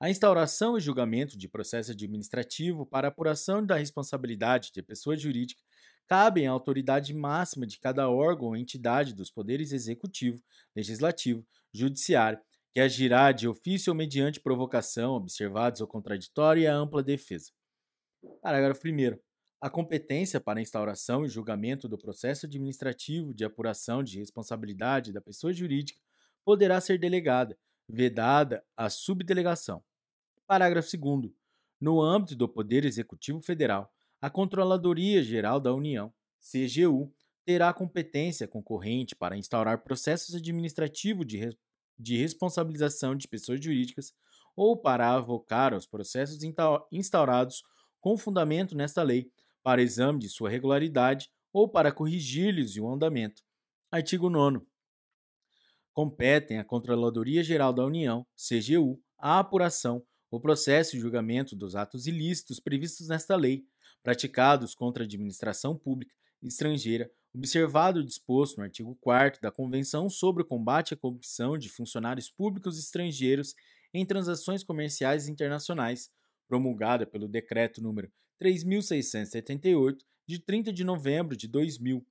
A 0.00 0.10
instauração 0.10 0.76
e 0.76 0.80
julgamento 0.80 1.36
de 1.36 1.48
processo 1.48 1.92
administrativo 1.92 2.86
para 2.86 3.08
apuração 3.08 3.64
da 3.64 3.76
responsabilidade 3.76 4.72
de 4.72 4.82
pessoa 4.82 5.16
jurídica 5.16 5.62
cabem 6.06 6.46
à 6.46 6.50
autoridade 6.50 7.12
máxima 7.14 7.66
de 7.66 7.78
cada 7.78 8.08
órgão 8.08 8.48
ou 8.48 8.56
entidade 8.56 9.14
dos 9.14 9.30
poderes 9.30 9.72
executivo, 9.72 10.42
legislativo, 10.74 11.46
judiciário, 11.72 12.40
que 12.72 12.80
agirá 12.80 13.30
de 13.32 13.46
ofício 13.46 13.92
ou 13.92 13.96
mediante 13.96 14.40
provocação, 14.40 15.12
observados 15.14 15.80
ou 15.80 15.86
contraditório 15.86 16.62
e 16.62 16.66
a 16.66 16.74
ampla 16.74 17.02
defesa. 17.02 17.52
Parágrafo 18.42 18.86
1. 18.86 19.18
A 19.60 19.70
competência 19.70 20.40
para 20.40 20.58
a 20.58 20.62
instauração 20.62 21.24
e 21.24 21.28
julgamento 21.28 21.88
do 21.88 21.96
processo 21.96 22.46
administrativo 22.46 23.32
de 23.32 23.44
apuração 23.44 24.02
de 24.02 24.18
responsabilidade 24.18 25.12
da 25.12 25.20
pessoa 25.20 25.52
jurídica 25.52 26.00
poderá 26.44 26.80
ser 26.80 26.98
delegada, 26.98 27.56
vedada 27.88 28.62
a 28.76 28.90
subdelegação. 28.90 29.82
Parágrafo 30.46 30.96
2. 30.98 31.32
No 31.80 32.02
âmbito 32.02 32.34
do 32.34 32.48
Poder 32.48 32.84
Executivo 32.84 33.40
Federal, 33.40 33.93
a 34.24 34.30
Controladoria 34.30 35.22
Geral 35.22 35.60
da 35.60 35.74
União, 35.74 36.10
CGU, 36.40 37.12
terá 37.44 37.74
competência 37.74 38.48
concorrente 38.48 39.14
para 39.14 39.36
instaurar 39.36 39.84
processos 39.84 40.34
administrativos 40.34 41.26
de, 41.26 41.36
res 41.36 41.54
de 41.98 42.16
responsabilização 42.16 43.14
de 43.14 43.28
pessoas 43.28 43.62
jurídicas 43.62 44.14
ou 44.56 44.78
para 44.78 45.12
avocar 45.12 45.74
os 45.74 45.86
processos 45.86 46.38
instaurados 46.90 47.62
com 48.00 48.16
fundamento 48.16 48.74
nesta 48.74 49.02
lei 49.02 49.30
para 49.62 49.82
exame 49.82 50.20
de 50.20 50.30
sua 50.30 50.48
regularidade 50.48 51.28
ou 51.52 51.68
para 51.68 51.92
corrigir-lhes 51.92 52.78
o 52.78 52.88
andamento. 52.88 53.42
Artigo 53.90 54.30
9 54.30 54.62
competem 55.92 56.58
à 56.58 56.64
Controladoria 56.64 57.44
Geral 57.44 57.74
da 57.74 57.84
União, 57.84 58.26
CGU, 58.34 58.98
a 59.18 59.38
apuração, 59.38 60.02
o 60.30 60.40
processo 60.40 60.96
e 60.96 60.98
julgamento 60.98 61.54
dos 61.54 61.76
atos 61.76 62.06
ilícitos 62.06 62.58
previstos 62.58 63.06
nesta 63.06 63.36
lei, 63.36 63.64
praticados 64.04 64.74
contra 64.74 65.02
a 65.02 65.06
administração 65.06 65.74
pública 65.76 66.14
estrangeira, 66.42 67.10
observado 67.34 68.00
o 68.00 68.04
disposto 68.04 68.58
no 68.58 68.64
artigo 68.64 68.94
4 69.00 69.40
da 69.40 69.50
Convenção 69.50 70.10
sobre 70.10 70.42
o 70.42 70.46
combate 70.46 70.92
à 70.92 70.96
corrupção 70.96 71.56
de 71.56 71.70
funcionários 71.70 72.30
públicos 72.30 72.78
estrangeiros 72.78 73.54
em 73.92 74.04
transações 74.04 74.62
comerciais 74.62 75.26
internacionais, 75.26 76.10
promulgada 76.46 77.06
pelo 77.06 77.26
Decreto 77.26 77.82
número 77.82 78.12
3678 78.38 80.04
de 80.26 80.38
30 80.38 80.72
de 80.72 80.84
novembro 80.84 81.34
de 81.34 81.48
2000. 81.48 82.06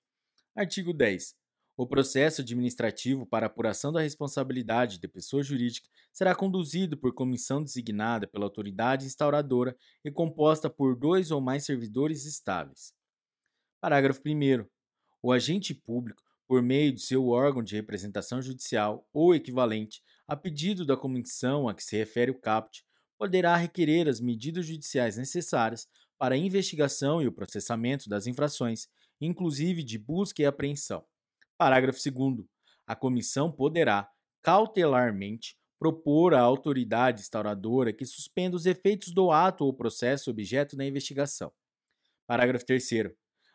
Artigo 0.55 0.93
10. 0.93 1.35
O 1.75 1.87
processo 1.87 2.41
administrativo 2.41 3.25
para 3.25 3.47
apuração 3.47 3.91
da 3.91 4.01
responsabilidade 4.01 4.99
de 4.99 5.07
pessoa 5.07 5.41
jurídica 5.41 5.89
será 6.11 6.35
conduzido 6.35 6.95
por 6.95 7.15
comissão 7.15 7.63
designada 7.63 8.27
pela 8.27 8.45
autoridade 8.45 9.07
instauradora 9.07 9.75
e 10.05 10.11
composta 10.11 10.69
por 10.69 10.95
dois 10.95 11.31
ou 11.31 11.41
mais 11.41 11.65
servidores 11.65 12.25
estáveis. 12.25 12.93
Parágrafo 13.81 14.21
1. 14.23 14.67
O 15.19 15.31
agente 15.31 15.73
público, 15.73 16.21
por 16.47 16.61
meio 16.61 16.93
de 16.93 17.01
seu 17.01 17.29
órgão 17.29 17.63
de 17.63 17.75
representação 17.75 18.39
judicial 18.39 19.07
ou 19.11 19.33
equivalente, 19.33 20.03
a 20.27 20.35
pedido 20.35 20.85
da 20.85 20.95
comissão 20.95 21.67
a 21.67 21.73
que 21.73 21.83
se 21.83 21.97
refere 21.97 22.29
o 22.29 22.39
caput, 22.39 22.85
poderá 23.17 23.55
requerer 23.55 24.07
as 24.07 24.19
medidas 24.19 24.67
judiciais 24.67 25.17
necessárias 25.17 25.87
para 26.19 26.35
a 26.35 26.37
investigação 26.37 27.19
e 27.19 27.27
o 27.27 27.31
processamento 27.31 28.07
das 28.07 28.27
infrações, 28.27 28.87
inclusive 29.19 29.81
de 29.81 29.97
busca 29.97 30.39
e 30.39 30.45
apreensão 30.45 31.03
Parágrafo 31.63 31.97
2. 31.97 32.45
A 32.85 32.93
comissão 32.93 33.49
poderá, 33.49 34.09
cautelarmente, 34.41 35.55
propor 35.79 36.33
à 36.33 36.41
autoridade 36.41 37.21
instauradora 37.21 37.93
que 37.93 38.05
suspenda 38.05 38.57
os 38.57 38.65
efeitos 38.65 39.13
do 39.13 39.31
ato 39.31 39.63
ou 39.63 39.73
processo 39.73 40.29
objeto 40.29 40.75
da 40.75 40.85
investigação. 40.85 41.53
Parágrafo 42.27 42.65
3. 42.65 42.85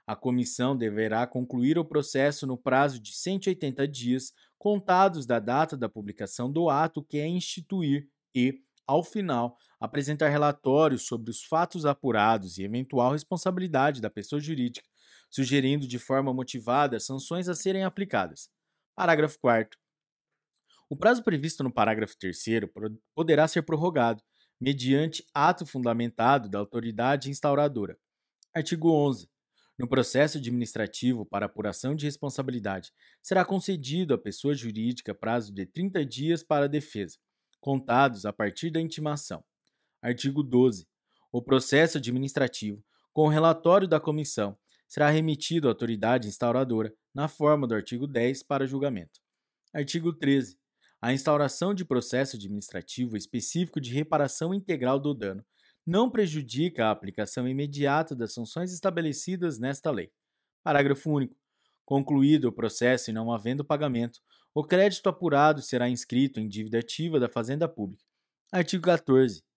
A 0.06 0.16
comissão 0.16 0.74
deverá 0.74 1.26
concluir 1.26 1.78
o 1.78 1.84
processo 1.84 2.46
no 2.46 2.56
prazo 2.56 2.98
de 2.98 3.12
180 3.14 3.86
dias, 3.86 4.32
contados 4.56 5.26
da 5.26 5.38
data 5.38 5.76
da 5.76 5.86
publicação 5.86 6.50
do 6.50 6.70
ato 6.70 7.04
que 7.04 7.18
é 7.18 7.28
instituir 7.28 8.08
e, 8.34 8.62
ao 8.86 9.04
final, 9.04 9.58
apresentar 9.78 10.30
relatórios 10.30 11.02
sobre 11.02 11.30
os 11.30 11.44
fatos 11.44 11.84
apurados 11.84 12.56
e 12.56 12.62
eventual 12.62 13.12
responsabilidade 13.12 14.00
da 14.00 14.08
pessoa 14.08 14.40
jurídica 14.40 14.88
sugerindo 15.30 15.86
de 15.86 15.98
forma 15.98 16.32
motivada 16.32 16.98
sanções 16.98 17.48
a 17.48 17.54
serem 17.54 17.84
aplicadas. 17.84 18.50
Parágrafo 18.94 19.38
4. 19.38 19.78
O 20.90 20.96
prazo 20.96 21.22
previsto 21.22 21.62
no 21.62 21.72
parágrafo 21.72 22.16
3 22.18 22.36
poderá 23.14 23.46
ser 23.46 23.62
prorrogado, 23.62 24.22
mediante 24.60 25.24
ato 25.34 25.66
fundamentado 25.66 26.48
da 26.48 26.58
autoridade 26.58 27.30
instauradora. 27.30 27.98
Artigo 28.54 28.90
11. 28.90 29.28
No 29.78 29.86
processo 29.86 30.38
administrativo 30.38 31.24
para 31.24 31.46
apuração 31.46 31.94
de 31.94 32.06
responsabilidade, 32.06 32.90
será 33.22 33.44
concedido 33.44 34.12
à 34.12 34.18
pessoa 34.18 34.52
jurídica 34.52 35.14
prazo 35.14 35.52
de 35.54 35.64
30 35.66 36.04
dias 36.04 36.42
para 36.42 36.64
a 36.64 36.68
defesa, 36.68 37.16
contados 37.60 38.26
a 38.26 38.32
partir 38.32 38.70
da 38.70 38.80
intimação. 38.80 39.44
Artigo 40.02 40.42
12. 40.42 40.88
O 41.30 41.40
processo 41.40 41.98
administrativo, 41.98 42.82
com 43.12 43.26
o 43.26 43.28
relatório 43.28 43.86
da 43.86 44.00
comissão, 44.00 44.58
será 44.88 45.10
remetido 45.10 45.68
à 45.68 45.70
autoridade 45.70 46.26
instauradora, 46.26 46.92
na 47.14 47.28
forma 47.28 47.66
do 47.66 47.74
artigo 47.74 48.06
10, 48.06 48.42
para 48.42 48.66
julgamento. 48.66 49.20
Artigo 49.72 50.12
13. 50.12 50.58
A 51.00 51.12
instauração 51.12 51.74
de 51.74 51.84
processo 51.84 52.36
administrativo 52.36 53.16
específico 53.16 53.80
de 53.80 53.92
reparação 53.92 54.52
integral 54.52 54.98
do 54.98 55.14
dano 55.14 55.44
não 55.86 56.10
prejudica 56.10 56.86
a 56.86 56.90
aplicação 56.90 57.48
imediata 57.48 58.16
das 58.16 58.32
sanções 58.32 58.72
estabelecidas 58.72 59.58
nesta 59.58 59.90
lei. 59.90 60.10
Parágrafo 60.62 61.10
único. 61.10 61.36
Concluído 61.84 62.46
o 62.46 62.52
processo 62.52 63.10
e 63.10 63.12
não 63.12 63.32
havendo 63.32 63.64
pagamento, 63.64 64.20
o 64.54 64.64
crédito 64.64 65.08
apurado 65.08 65.62
será 65.62 65.88
inscrito 65.88 66.40
em 66.40 66.48
dívida 66.48 66.80
ativa 66.80 67.20
da 67.20 67.28
Fazenda 67.28 67.68
Pública. 67.68 68.04
Artigo 68.52 68.82
14. 68.82 69.47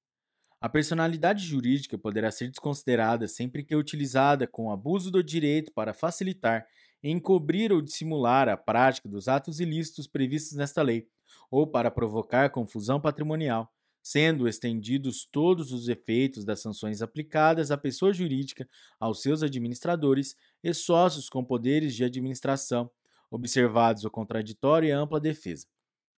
A 0.61 0.69
personalidade 0.69 1.43
jurídica 1.43 1.97
poderá 1.97 2.31
ser 2.31 2.47
desconsiderada 2.47 3.27
sempre 3.27 3.63
que 3.63 3.75
utilizada 3.75 4.45
com 4.45 4.71
abuso 4.71 5.09
do 5.09 5.23
direito 5.23 5.73
para 5.73 5.91
facilitar, 5.91 6.67
encobrir 7.01 7.71
ou 7.71 7.81
dissimular 7.81 8.47
a 8.47 8.55
prática 8.55 9.09
dos 9.09 9.27
atos 9.27 9.59
ilícitos 9.59 10.05
previstos 10.05 10.55
nesta 10.55 10.83
lei, 10.83 11.07
ou 11.49 11.65
para 11.65 11.89
provocar 11.89 12.51
confusão 12.51 13.01
patrimonial, 13.01 13.73
sendo 14.03 14.47
estendidos 14.47 15.25
todos 15.25 15.71
os 15.71 15.87
efeitos 15.87 16.45
das 16.45 16.59
sanções 16.59 17.01
aplicadas 17.01 17.71
à 17.71 17.77
pessoa 17.77 18.13
jurídica, 18.13 18.69
aos 18.99 19.23
seus 19.23 19.41
administradores 19.41 20.35
e 20.63 20.71
sócios 20.75 21.27
com 21.27 21.43
poderes 21.43 21.95
de 21.95 22.03
administração, 22.03 22.87
observados 23.31 24.05
o 24.05 24.11
contraditório 24.11 24.89
e 24.89 24.91
ampla 24.91 25.19
defesa. 25.19 25.65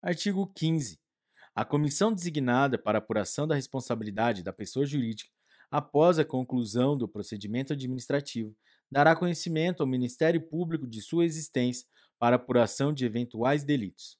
Artigo 0.02 0.52
15. 0.52 1.01
A 1.54 1.66
comissão 1.66 2.14
designada 2.14 2.78
para 2.78 2.96
apuração 2.96 3.46
da 3.46 3.54
responsabilidade 3.54 4.42
da 4.42 4.54
pessoa 4.54 4.86
jurídica, 4.86 5.30
após 5.70 6.18
a 6.18 6.24
conclusão 6.24 6.96
do 6.96 7.06
procedimento 7.06 7.74
administrativo, 7.74 8.56
dará 8.90 9.14
conhecimento 9.14 9.82
ao 9.82 9.86
Ministério 9.86 10.40
Público 10.40 10.86
de 10.86 11.02
sua 11.02 11.26
existência 11.26 11.86
para 12.18 12.36
apuração 12.36 12.90
de 12.90 13.04
eventuais 13.04 13.64
delitos. 13.64 14.18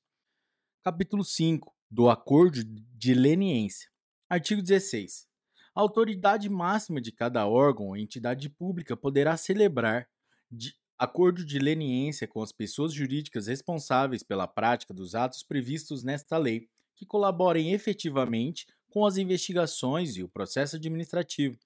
Capítulo 0.85 1.25
5 1.25 1.75
do 1.91 2.11
Acordo 2.11 2.63
de 2.63 3.15
Leniência. 3.15 3.89
Artigo 4.29 4.61
16. 4.61 5.27
A 5.75 5.81
autoridade 5.81 6.51
máxima 6.51 7.01
de 7.01 7.13
cada 7.13 7.47
órgão 7.47 7.87
ou 7.89 7.97
entidade 7.97 8.51
pública 8.51 8.95
poderá 8.95 9.39
celebrar 9.39 10.07
de 10.51 10.75
acordo 10.99 11.47
de 11.47 11.59
leniência 11.59 12.29
com 12.29 12.43
as 12.43 12.53
pessoas 12.53 12.93
jurídicas 12.93 13.47
responsáveis 13.47 14.23
pela 14.23 14.47
prática 14.47 14.93
dos 14.93 15.15
atos 15.15 15.43
previstos 15.43 16.05
nesta 16.05 16.37
lei 16.37 16.69
que 17.03 17.07
colaborem 17.07 17.73
efetivamente 17.73 18.65
com 18.89 19.05
as 19.05 19.17
investigações 19.17 20.17
e 20.17 20.23
o 20.23 20.29
processo 20.29 20.77
administrativo, 20.77 21.59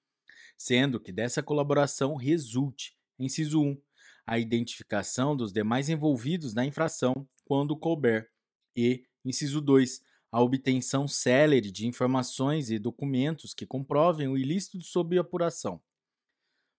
sendo 0.57 0.99
que 0.99 1.11
dessa 1.11 1.43
colaboração 1.43 2.15
resulte, 2.15 2.97
inciso 3.19 3.61
1, 3.61 3.79
a 4.25 4.39
identificação 4.39 5.35
dos 5.35 5.53
demais 5.53 5.89
envolvidos 5.89 6.55
na 6.55 6.65
infração 6.65 7.27
quando 7.45 7.77
couber, 7.77 8.31
e, 8.75 9.05
inciso 9.23 9.61
2, 9.61 10.01
a 10.31 10.41
obtenção 10.41 11.07
célere 11.07 11.69
de 11.71 11.85
informações 11.85 12.71
e 12.71 12.79
documentos 12.79 13.53
que 13.53 13.65
comprovem 13.65 14.27
o 14.27 14.37
ilícito 14.37 14.81
sob 14.81 15.19
apuração. 15.19 15.79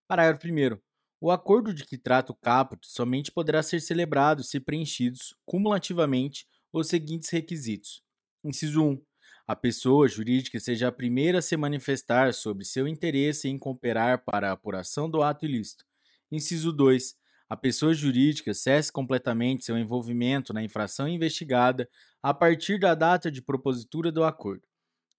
Parágrafo 0.08 0.48
1. 0.48 0.80
O 1.20 1.30
acordo 1.30 1.72
de 1.72 1.84
que 1.84 1.96
trata 1.96 2.32
o 2.32 2.36
caput 2.36 2.84
somente 2.88 3.30
poderá 3.30 3.62
ser 3.62 3.80
celebrado 3.80 4.42
se 4.42 4.58
preenchidos, 4.58 5.36
cumulativamente, 5.46 6.46
os 6.72 6.88
seguintes 6.88 7.30
requisitos: 7.30 8.02
Inciso 8.48 8.82
1. 8.82 8.98
A 9.46 9.54
pessoa 9.54 10.08
jurídica 10.08 10.58
seja 10.58 10.88
a 10.88 10.92
primeira 10.92 11.40
a 11.40 11.42
se 11.42 11.54
manifestar 11.54 12.32
sobre 12.32 12.64
seu 12.64 12.88
interesse 12.88 13.46
em 13.46 13.58
cooperar 13.58 14.24
para 14.24 14.48
a 14.48 14.52
apuração 14.52 15.08
do 15.10 15.22
ato 15.22 15.44
ilícito. 15.44 15.84
Inciso 16.32 16.72
2. 16.72 17.14
A 17.46 17.54
pessoa 17.54 17.92
jurídica 17.92 18.54
cesse 18.54 18.90
completamente 18.90 19.66
seu 19.66 19.76
envolvimento 19.76 20.54
na 20.54 20.62
infração 20.62 21.06
investigada 21.06 21.86
a 22.22 22.32
partir 22.32 22.80
da 22.80 22.94
data 22.94 23.30
de 23.30 23.42
propositura 23.42 24.10
do 24.10 24.24
acordo. 24.24 24.66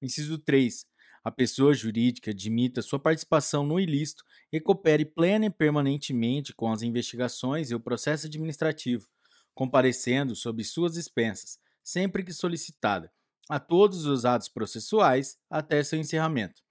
Inciso 0.01 0.39
3. 0.39 0.87
A 1.23 1.29
pessoa 1.29 1.71
jurídica 1.71 2.31
admita 2.31 2.81
sua 2.81 2.97
participação 2.97 3.63
no 3.63 3.79
ilícito 3.79 4.23
e 4.51 4.59
coopere 4.59 5.05
plena 5.05 5.45
e 5.45 5.49
permanentemente 5.51 6.51
com 6.51 6.71
as 6.71 6.81
investigações 6.81 7.69
e 7.69 7.75
o 7.75 7.79
processo 7.79 8.25
administrativo, 8.25 9.07
comparecendo 9.53 10.35
sob 10.35 10.63
suas 10.63 10.97
expensas, 10.97 11.59
sempre 11.83 12.23
que 12.23 12.33
solicitada, 12.33 13.11
a 13.49 13.59
todos 13.59 14.05
os 14.05 14.25
atos 14.25 14.47
processuais 14.47 15.37
até 15.49 15.83
seu 15.83 15.99
encerramento. 15.99 16.61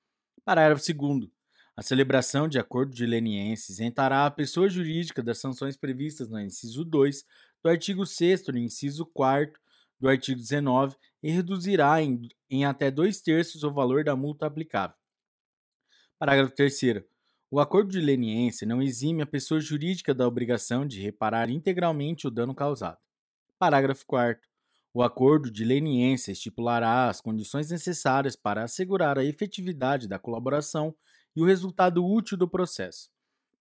Parágrafo 0.44 0.82
2. 0.94 1.28
A 1.76 1.82
celebração 1.82 2.48
de 2.48 2.58
acordo 2.58 2.94
de 2.94 3.04
leniência 3.04 3.72
isentará 3.72 4.24
a 4.24 4.30
pessoa 4.30 4.68
jurídica 4.68 5.22
das 5.22 5.38
sanções 5.38 5.76
previstas 5.76 6.28
no 6.28 6.40
inciso 6.40 6.84
2 6.84 7.24
do 7.62 7.68
artigo 7.68 8.06
6 8.06 8.46
no 8.46 8.58
inciso 8.58 9.04
4 9.06 9.60
do 10.00 10.08
artigo 10.08 10.40
19 10.40 10.96
e 11.22 11.30
reduzirá 11.30 12.00
em, 12.00 12.28
em 12.48 12.64
até 12.64 12.90
dois 12.90 13.20
terços 13.20 13.64
o 13.64 13.72
valor 13.72 14.04
da 14.04 14.16
multa 14.16 14.46
aplicável. 14.46 14.96
Parágrafo 16.18 16.54
3 16.54 17.04
o 17.50 17.60
acordo 17.60 17.90
de 17.90 18.00
leniência 18.00 18.66
não 18.66 18.82
exime 18.82 19.22
a 19.22 19.26
pessoa 19.26 19.58
jurídica 19.58 20.14
da 20.14 20.28
obrigação 20.28 20.86
de 20.86 21.00
reparar 21.00 21.48
integralmente 21.48 22.26
o 22.26 22.30
dano 22.30 22.54
causado. 22.54 22.98
Parágrafo 23.58 24.04
4 24.06 24.47
o 24.98 25.02
acordo 25.04 25.48
de 25.48 25.64
leniência 25.64 26.32
estipulará 26.32 27.08
as 27.08 27.20
condições 27.20 27.70
necessárias 27.70 28.34
para 28.34 28.64
assegurar 28.64 29.16
a 29.16 29.24
efetividade 29.24 30.08
da 30.08 30.18
colaboração 30.18 30.92
e 31.36 31.40
o 31.40 31.44
resultado 31.44 32.04
útil 32.04 32.36
do 32.36 32.48
processo. 32.48 33.08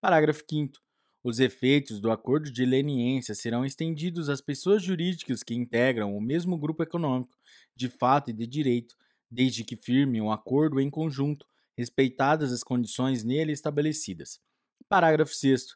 Parágrafo 0.02 0.44
5. 0.50 0.80
Os 1.24 1.40
efeitos 1.40 2.00
do 2.00 2.10
acordo 2.10 2.52
de 2.52 2.66
leniência 2.66 3.36
serão 3.36 3.64
estendidos 3.64 4.30
às 4.30 4.42
pessoas 4.42 4.82
jurídicas 4.82 5.44
que 5.44 5.54
integram 5.54 6.18
o 6.18 6.20
mesmo 6.20 6.58
grupo 6.58 6.82
econômico, 6.82 7.38
de 7.76 7.88
fato 7.88 8.32
e 8.32 8.34
de 8.34 8.48
direito, 8.48 8.96
desde 9.30 9.64
que 9.64 9.76
firmem 9.76 10.20
um 10.20 10.32
acordo 10.32 10.82
em 10.82 10.90
conjunto, 10.90 11.46
respeitadas 11.78 12.52
as 12.52 12.64
condições 12.64 13.24
nele 13.24 13.52
estabelecidas. 13.52 14.40
Parágrafo 14.90 15.36
6. 15.36 15.68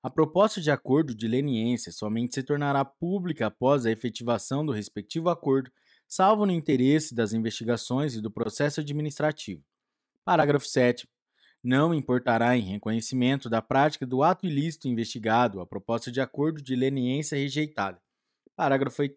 A 0.00 0.08
proposta 0.08 0.60
de 0.60 0.70
acordo 0.70 1.12
de 1.12 1.26
leniência 1.26 1.90
somente 1.90 2.34
se 2.34 2.42
tornará 2.44 2.84
pública 2.84 3.48
após 3.48 3.84
a 3.84 3.90
efetivação 3.90 4.64
do 4.64 4.70
respectivo 4.70 5.28
acordo, 5.28 5.72
salvo 6.06 6.46
no 6.46 6.52
interesse 6.52 7.14
das 7.14 7.32
investigações 7.32 8.14
e 8.14 8.20
do 8.20 8.30
processo 8.30 8.80
administrativo. 8.80 9.64
Parágrafo 10.24 10.66
7. 10.66 11.08
Não 11.64 11.92
importará 11.92 12.56
em 12.56 12.62
reconhecimento 12.62 13.50
da 13.50 13.60
prática 13.60 14.06
do 14.06 14.22
ato 14.22 14.46
ilícito 14.46 14.86
investigado 14.86 15.60
a 15.60 15.66
proposta 15.66 16.12
de 16.12 16.20
acordo 16.20 16.62
de 16.62 16.76
leniência 16.76 17.36
rejeitada. 17.36 18.00
Parágrafo 18.54 19.02
8. 19.02 19.14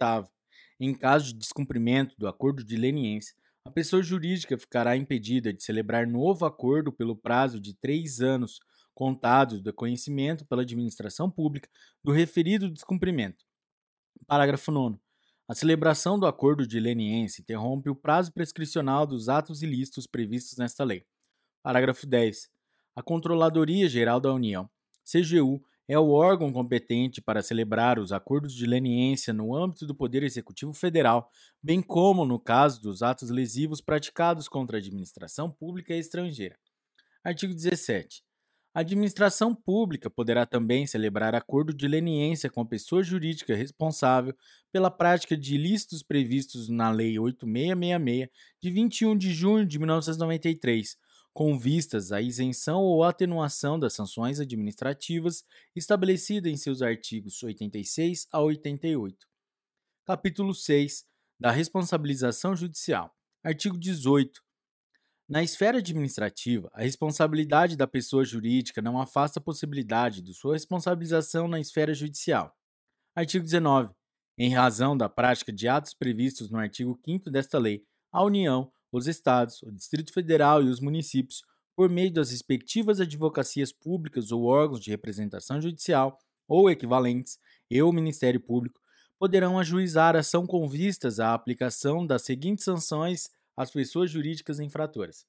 Em 0.80 0.96
caso 0.96 1.28
de 1.28 1.36
descumprimento 1.36 2.16
do 2.18 2.28
acordo 2.28 2.64
de 2.64 2.76
leniência, 2.76 3.36
a 3.64 3.70
pessoa 3.70 4.02
jurídica 4.02 4.58
ficará 4.58 4.98
impedida 4.98 5.54
de 5.54 5.62
celebrar 5.62 6.08
novo 6.08 6.44
acordo 6.44 6.92
pelo 6.92 7.16
prazo 7.16 7.60
de 7.60 7.76
três 7.76 8.20
anos 8.20 8.60
contados 8.94 9.62
do 9.62 9.74
conhecimento 9.74 10.46
pela 10.46 10.62
administração 10.62 11.30
pública 11.30 11.70
do 12.04 12.12
referido 12.12 12.70
descumprimento. 12.70 13.46
Parágrafo 14.28 14.72
9. 14.72 15.00
A 15.48 15.54
celebração 15.56 16.18
do 16.18 16.26
acordo 16.26 16.66
de 16.66 16.80
leniência 16.80 17.42
interrompe 17.42 17.90
o 17.90 17.96
prazo 17.96 18.32
prescricional 18.32 19.06
dos 19.06 19.28
atos 19.28 19.62
ilícitos 19.62 20.08
previstos 20.08 20.58
nesta 20.58 20.84
lei. 20.84 21.06
Parágrafo 21.62 22.08
10. 22.08 22.50
A 22.96 23.04
Controladoria 23.04 23.90
Geral 23.90 24.20
da 24.20 24.34
União, 24.34 24.70
CGU, 25.04 25.62
é 25.88 26.00
o 26.00 26.12
órgão 26.12 26.54
competente 26.54 27.22
para 27.22 27.42
celebrar 27.42 28.00
os 28.00 28.14
acordos 28.14 28.54
de 28.54 28.66
leniência 28.66 29.34
no 29.34 29.54
âmbito 29.54 29.86
do 29.86 29.94
Poder 29.94 30.24
Executivo 30.24 30.74
Federal, 30.74 31.30
bem 31.62 31.82
como 31.82 32.24
no 32.24 32.40
caso 32.40 32.82
dos 32.82 33.02
atos 33.02 33.30
lesivos 33.30 33.82
praticados 33.82 34.48
contra 34.48 34.78
a 34.78 34.80
administração 34.80 35.52
pública 35.52 35.94
estrangeira. 35.94 36.58
Artigo 37.24 37.54
17. 37.54 38.24
A 38.74 38.80
administração 38.80 39.54
pública 39.54 40.10
poderá 40.10 40.46
também 40.46 40.88
celebrar 40.88 41.36
acordo 41.36 41.74
de 41.74 41.90
leniência 41.90 42.50
com 42.50 42.62
a 42.62 42.66
pessoa 42.66 43.04
jurídica 43.04 43.54
responsável 43.54 44.34
pela 44.72 44.90
prática 44.90 45.36
de 45.36 45.56
ilícitos 45.56 46.02
previstos 46.02 46.70
na 46.70 46.90
Lei 46.90 47.20
8666, 47.20 48.30
de 48.62 48.72
21 48.72 49.18
de 49.18 49.34
junho 49.34 49.66
de 49.66 49.78
1993, 49.78 50.98
com 51.34 51.60
vistas 51.60 52.14
à 52.14 52.22
isenção 52.22 52.82
ou 52.82 53.04
atenuação 53.04 53.78
das 53.78 53.94
sanções 53.94 54.40
administrativas 54.40 55.44
estabelecida 55.76 56.50
em 56.50 56.56
seus 56.56 56.82
artigos 56.82 57.44
86 57.44 58.26
a 58.32 58.40
88. 58.40 59.28
Capítulo 60.06 60.54
6 60.54 61.06
da 61.38 61.52
Responsabilização 61.52 62.56
Judicial. 62.56 63.14
Artigo 63.44 63.78
18. 63.78 64.42
Na 65.32 65.42
esfera 65.42 65.78
administrativa, 65.78 66.70
a 66.74 66.82
responsabilidade 66.82 67.78
da 67.78 67.88
pessoa 67.88 68.26
jurídica 68.26 68.82
não 68.82 69.00
afasta 69.00 69.40
a 69.40 69.42
possibilidade 69.42 70.22
de 70.22 70.34
sua 70.34 70.56
responsabilização 70.56 71.48
na 71.48 71.58
esfera 71.58 71.94
judicial. 71.94 72.54
Artigo 73.16 73.46
19. 73.46 73.94
Em 74.38 74.54
razão 74.54 74.98
da 74.98 75.08
prática 75.08 75.54
de 75.54 75.70
atos 75.70 75.94
previstos 75.94 76.50
no 76.50 76.58
artigo 76.58 77.00
5 77.06 77.32
desta 77.32 77.58
lei, 77.58 77.82
a 78.12 78.22
União, 78.22 78.70
os 78.92 79.08
Estados, 79.08 79.64
o 79.64 79.72
Distrito 79.72 80.12
Federal 80.12 80.62
e 80.62 80.68
os 80.68 80.82
municípios, 80.82 81.44
por 81.78 81.90
meio 81.90 82.12
das 82.12 82.32
respectivas 82.32 83.00
advocacias 83.00 83.72
públicas 83.72 84.34
ou 84.34 84.44
órgãos 84.44 84.82
de 84.82 84.92
representação 84.92 85.62
judicial 85.62 86.20
ou 86.46 86.70
equivalentes, 86.70 87.40
e 87.70 87.82
o 87.82 87.94
Ministério 87.94 88.42
Público, 88.42 88.82
poderão 89.18 89.58
ajuizar 89.58 90.14
ação 90.14 90.46
com 90.46 90.68
vistas 90.68 91.22
à 91.22 91.34
aplicação 91.34 92.06
das 92.06 92.24
seguintes 92.24 92.66
sanções 92.66 93.30
às 93.62 93.72
pessoas 93.72 94.10
jurídicas 94.10 94.60
infratoras. 94.60 95.26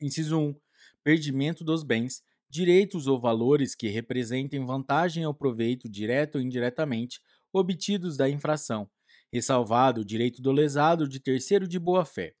Inciso 0.00 0.38
1. 0.38 0.54
Perdimento 1.02 1.64
dos 1.64 1.82
bens, 1.82 2.22
direitos 2.48 3.06
ou 3.06 3.20
valores 3.20 3.74
que 3.74 3.88
representem 3.88 4.64
vantagem 4.64 5.26
ou 5.26 5.34
proveito 5.34 5.88
direto 5.88 6.36
ou 6.36 6.40
indiretamente 6.40 7.20
obtidos 7.52 8.16
da 8.16 8.28
infração, 8.28 8.90
ressalvado 9.32 10.02
o 10.02 10.04
direito 10.04 10.40
do 10.40 10.52
lesado 10.52 11.08
de 11.08 11.20
terceiro 11.20 11.66
de 11.66 11.78
boa-fé. 11.78 12.34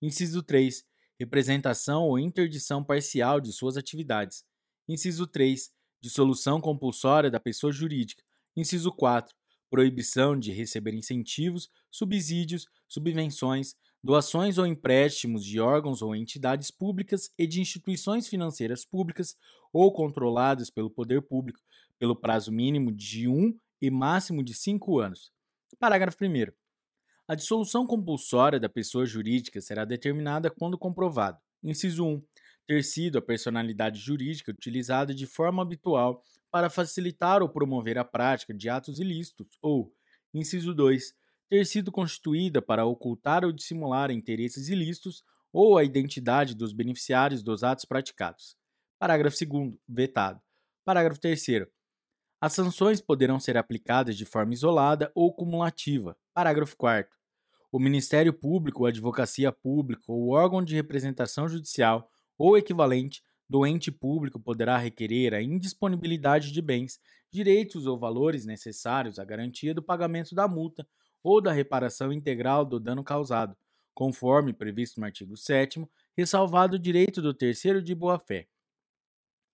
Inciso 0.00 0.42
3. 0.42 0.84
Representação 1.18 2.04
ou 2.04 2.18
interdição 2.18 2.82
parcial 2.82 3.40
de 3.40 3.52
suas 3.52 3.76
atividades. 3.76 4.44
Inciso 4.88 5.26
3. 5.26 5.70
Dissolução 6.00 6.60
compulsória 6.60 7.30
da 7.30 7.38
pessoa 7.38 7.72
jurídica. 7.72 8.22
Inciso 8.56 8.90
4. 8.92 9.36
Proibição 9.68 10.38
de 10.38 10.50
receber 10.50 10.94
incentivos, 10.94 11.68
subsídios, 11.90 12.66
subvenções, 12.88 13.74
doações 14.02 14.58
ou 14.58 14.66
empréstimos 14.66 15.44
de 15.44 15.60
órgãos 15.60 16.02
ou 16.02 16.14
entidades 16.14 16.70
públicas 16.70 17.30
e 17.38 17.46
de 17.46 17.60
instituições 17.60 18.26
financeiras 18.26 18.84
públicas 18.84 19.36
ou 19.72 19.92
controladas 19.92 20.70
pelo 20.70 20.90
poder 20.90 21.22
público, 21.22 21.60
pelo 21.98 22.16
prazo 22.16 22.50
mínimo 22.50 22.90
de 22.90 23.28
um 23.28 23.54
e 23.80 23.90
máximo 23.90 24.42
de 24.42 24.54
cinco 24.54 24.98
anos. 24.98 25.32
Parágrafo 25.78 26.16
1. 26.24 26.52
A 27.28 27.34
dissolução 27.34 27.86
compulsória 27.86 28.58
da 28.58 28.68
pessoa 28.68 29.06
jurídica 29.06 29.60
será 29.60 29.84
determinada 29.84 30.50
quando 30.50 30.76
comprovado, 30.76 31.38
inciso 31.62 32.04
1, 32.04 32.22
ter 32.66 32.82
sido 32.82 33.18
a 33.18 33.22
personalidade 33.22 33.98
jurídica 33.98 34.50
utilizada 34.50 35.14
de 35.14 35.26
forma 35.26 35.62
habitual 35.62 36.22
para 36.50 36.68
facilitar 36.68 37.42
ou 37.42 37.48
promover 37.48 37.98
a 37.98 38.04
prática 38.04 38.52
de 38.52 38.68
atos 38.68 38.98
ilícitos, 38.98 39.58
ou, 39.62 39.94
inciso 40.34 40.74
2, 40.74 41.14
ter 41.50 41.66
sido 41.66 41.90
constituída 41.90 42.62
para 42.62 42.86
ocultar 42.86 43.44
ou 43.44 43.50
dissimular 43.50 44.12
interesses 44.12 44.68
ilícitos 44.68 45.24
ou 45.52 45.76
a 45.76 45.82
identidade 45.82 46.54
dos 46.54 46.72
beneficiários 46.72 47.42
dos 47.42 47.64
atos 47.64 47.84
praticados. 47.84 48.56
Parágrafo 49.00 49.36
2. 49.44 49.76
Vetado. 49.88 50.40
Parágrafo 50.84 51.20
3. 51.20 51.66
As 52.40 52.52
sanções 52.52 53.00
poderão 53.00 53.40
ser 53.40 53.56
aplicadas 53.56 54.16
de 54.16 54.24
forma 54.24 54.54
isolada 54.54 55.10
ou 55.12 55.34
cumulativa. 55.34 56.16
Parágrafo 56.32 56.76
4. 56.76 57.10
O 57.72 57.80
Ministério 57.80 58.32
Público, 58.32 58.86
a 58.86 58.90
Advocacia 58.90 59.50
Pública 59.50 60.04
ou 60.06 60.30
órgão 60.30 60.62
de 60.62 60.76
representação 60.76 61.48
judicial 61.48 62.08
ou 62.38 62.56
equivalente 62.56 63.22
do 63.48 63.66
ente 63.66 63.90
público 63.90 64.38
poderá 64.38 64.78
requerer 64.78 65.34
a 65.34 65.42
indisponibilidade 65.42 66.52
de 66.52 66.62
bens, 66.62 67.00
direitos 67.32 67.86
ou 67.86 67.98
valores 67.98 68.46
necessários 68.46 69.18
à 69.18 69.24
garantia 69.24 69.74
do 69.74 69.82
pagamento 69.82 70.32
da 70.32 70.46
multa 70.46 70.86
ou 71.22 71.40
da 71.40 71.52
reparação 71.52 72.12
integral 72.12 72.64
do 72.64 72.80
dano 72.80 73.04
causado, 73.04 73.56
conforme 73.94 74.52
previsto 74.52 75.00
no 75.00 75.06
artigo 75.06 75.36
7, 75.36 75.86
ressalvado 76.16 76.76
o 76.76 76.78
direito 76.78 77.20
do 77.20 77.34
terceiro 77.34 77.82
de 77.82 77.94
boa-fé. 77.94 78.48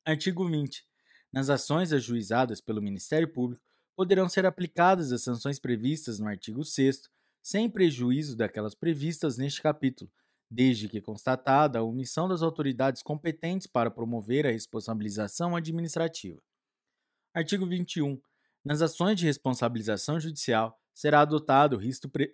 Artigo 0.05 0.49
20. 0.49 0.87
Nas 1.33 1.51
ações 1.51 1.93
ajuizadas 1.93 2.61
pelo 2.61 2.81
Ministério 2.81 3.29
Público, 3.33 3.63
poderão 3.97 4.29
ser 4.29 4.47
aplicadas 4.47 5.11
as 5.11 5.23
sanções 5.23 5.59
previstas 5.59 6.19
no 6.19 6.29
artigo 6.29 6.65
6, 6.65 7.11
sem 7.43 7.69
prejuízo 7.69 8.37
daquelas 8.37 8.75
previstas 8.75 9.37
neste 9.37 9.63
capítulo, 9.63 10.11
desde 10.51 10.89
que 10.89 11.01
constatada 11.01 11.79
a 11.79 11.83
omissão 11.83 12.29
das 12.29 12.43
autoridades 12.43 13.03
competentes 13.03 13.67
para 13.67 13.91
promover 13.91 14.47
a 14.47 14.51
responsabilização 14.51 15.57
administrativa. 15.57 16.41
Artigo 17.35 17.67
21. 17.67 18.21
Nas 18.65 18.83
ações 18.83 19.19
de 19.19 19.27
responsabilização 19.27 20.19
judicial, 20.21 20.81
será 20.97 21.21
adotado 21.21 21.79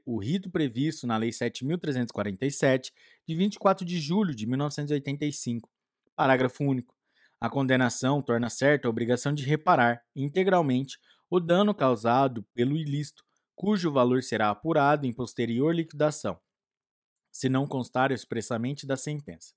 o 0.07 0.21
rito 0.21 0.49
previsto 0.49 1.05
na 1.05 1.17
Lei 1.17 1.31
7.347, 1.31 2.93
de 3.27 3.35
24 3.35 3.85
de 3.85 4.01
julho 4.01 4.33
de 4.33 4.47
1985. 4.47 5.69
Parágrafo 6.15 6.63
único. 6.63 6.97
A 7.41 7.51
condenação 7.51 8.23
torna 8.23 8.49
certa 8.49 8.87
a 8.87 8.91
obrigação 8.91 9.35
de 9.35 9.43
reparar, 9.43 10.05
integralmente, 10.15 10.97
o 11.29 11.41
dano 11.41 11.75
causado 11.75 12.45
pelo 12.55 12.77
ilícito, 12.77 13.25
cujo 13.57 13.91
valor 13.91 14.23
será 14.23 14.49
apurado 14.51 15.07
em 15.07 15.13
posterior 15.13 15.75
liquidação, 15.75 16.41
se 17.33 17.49
não 17.49 17.67
constar 17.67 18.13
expressamente 18.13 18.87
da 18.87 18.97
sentença. 18.97 19.55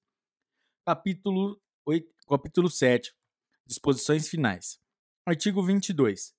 Capítulo, 0.83 1.61
8, 1.85 2.11
capítulo 2.27 2.71
7. 2.71 3.13
Disposições 3.67 4.27
finais. 4.27 4.79
Artigo 5.27 5.61
22. 5.61 6.34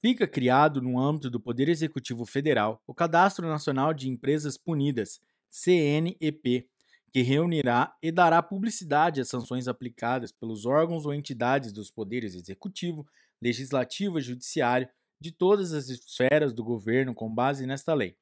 Fica 0.00 0.26
criado, 0.26 0.80
no 0.80 0.98
âmbito 0.98 1.28
do 1.28 1.38
Poder 1.38 1.68
Executivo 1.68 2.24
Federal, 2.24 2.82
o 2.86 2.94
Cadastro 2.94 3.46
Nacional 3.46 3.92
de 3.92 4.08
Empresas 4.08 4.56
Punidas, 4.56 5.20
CNEP, 5.50 6.66
que 7.12 7.20
reunirá 7.20 7.94
e 8.02 8.10
dará 8.10 8.42
publicidade 8.42 9.20
às 9.20 9.28
sanções 9.28 9.68
aplicadas 9.68 10.32
pelos 10.32 10.64
órgãos 10.64 11.04
ou 11.04 11.12
entidades 11.12 11.70
dos 11.70 11.90
poderes 11.90 12.34
executivo, 12.34 13.06
legislativo 13.42 14.18
e 14.18 14.22
judiciário 14.22 14.88
de 15.20 15.30
todas 15.30 15.74
as 15.74 15.90
esferas 15.90 16.54
do 16.54 16.64
governo 16.64 17.14
com 17.14 17.28
base 17.28 17.66
nesta 17.66 17.92
lei. 17.92 18.16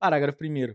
Parágrafo 0.00 0.42
1. 0.42 0.74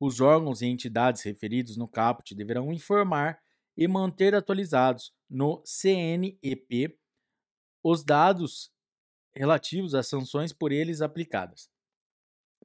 Os 0.00 0.20
órgãos 0.20 0.62
e 0.62 0.66
entidades 0.66 1.22
referidos 1.22 1.76
no 1.76 1.86
caput 1.86 2.34
deverão 2.34 2.72
informar 2.72 3.38
e 3.76 3.86
manter 3.86 4.34
atualizados 4.34 5.12
no 5.30 5.62
CNEP 5.64 6.98
os 7.84 8.02
dados 8.02 8.72
relativos 9.34 9.94
às 9.94 10.08
sanções 10.08 10.52
por 10.52 10.72
eles 10.72 11.00
aplicadas. 11.00 11.70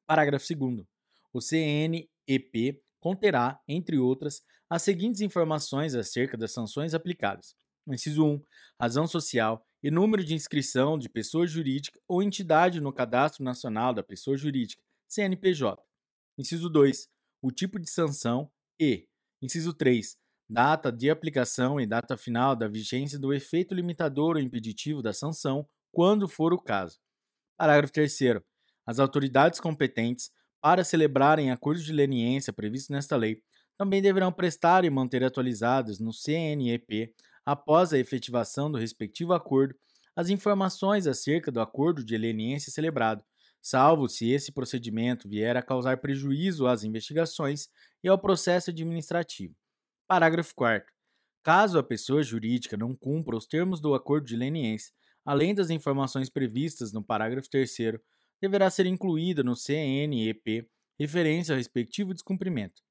Parágrafo 0.05 0.45
2. 0.55 0.85
O 1.33 1.41
CNEP 1.41 2.81
conterá, 2.99 3.59
entre 3.67 3.97
outras, 3.97 4.41
as 4.69 4.81
seguintes 4.81 5.21
informações 5.21 5.95
acerca 5.95 6.37
das 6.37 6.51
sanções 6.51 6.93
aplicadas: 6.93 7.55
inciso 7.87 8.25
1, 8.25 8.43
razão 8.79 9.07
social 9.07 9.65
e 9.83 9.91
número 9.91 10.23
de 10.23 10.33
inscrição 10.33 10.97
de 10.97 11.07
pessoa 11.07 11.45
jurídica 11.45 11.99
ou 12.07 12.23
entidade 12.23 12.81
no 12.81 12.91
Cadastro 12.91 13.43
Nacional 13.43 13.93
da 13.93 14.03
Pessoa 14.03 14.35
Jurídica, 14.35 14.81
CNPJ. 15.07 15.81
Inciso 16.37 16.69
2, 16.69 17.09
o 17.41 17.51
tipo 17.51 17.79
de 17.79 17.89
sanção 17.89 18.51
e, 18.79 19.07
inciso 19.41 19.73
3, 19.73 20.17
data 20.49 20.91
de 20.91 21.09
aplicação 21.09 21.79
e 21.79 21.85
data 21.85 22.17
final 22.17 22.55
da 22.55 22.67
vigência 22.67 23.19
do 23.19 23.33
efeito 23.33 23.73
limitador 23.73 24.35
ou 24.35 24.41
impeditivo 24.41 25.01
da 25.01 25.13
sanção, 25.13 25.67
quando 25.97 26.27
for 26.27 26.53
o 26.53 26.61
caso. 26.61 26.99
Parágrafo 27.57 27.91
3 27.91 28.15
As 28.85 28.99
autoridades 28.99 29.59
competentes 29.59 30.29
para 30.61 30.83
celebrarem 30.83 31.49
acordos 31.49 31.83
de 31.83 31.91
leniência 31.91 32.53
previstos 32.53 32.91
nesta 32.91 33.15
lei, 33.15 33.41
também 33.75 33.99
deverão 33.99 34.31
prestar 34.31 34.85
e 34.85 34.91
manter 34.91 35.23
atualizados 35.23 35.99
no 35.99 36.13
CNEP, 36.13 37.11
após 37.43 37.93
a 37.93 37.97
efetivação 37.97 38.71
do 38.71 38.77
respectivo 38.77 39.33
acordo, 39.33 39.73
as 40.15 40.29
informações 40.29 41.07
acerca 41.07 41.51
do 41.51 41.59
acordo 41.59 42.05
de 42.05 42.15
leniência 42.15 42.71
celebrado, 42.71 43.23
salvo 43.59 44.07
se 44.07 44.29
esse 44.29 44.51
procedimento 44.51 45.27
vier 45.27 45.57
a 45.57 45.63
causar 45.63 45.97
prejuízo 45.97 46.67
às 46.67 46.83
investigações 46.83 47.69
e 48.03 48.07
ao 48.07 48.19
processo 48.19 48.69
administrativo. 48.69 49.55
Parágrafo 50.07 50.53
4. 50.53 50.93
Caso 51.41 51.79
a 51.79 51.83
pessoa 51.83 52.21
jurídica 52.21 52.77
não 52.77 52.95
cumpra 52.95 53.35
os 53.35 53.47
termos 53.47 53.81
do 53.81 53.95
acordo 53.95 54.27
de 54.27 54.35
leniência, 54.35 54.93
além 55.27 55.53
das 55.53 55.69
informações 55.69 56.29
previstas 56.29 56.93
no 56.93 57.03
parágrafo 57.03 57.49
3 57.49 57.69
deverá 58.41 58.69
ser 58.69 58.85
incluída 58.85 59.43
no 59.43 59.57
CNEP 59.57 60.65
referência 60.97 61.53
ao 61.53 61.57
respectivo 61.57 62.13
descumprimento. 62.13 62.81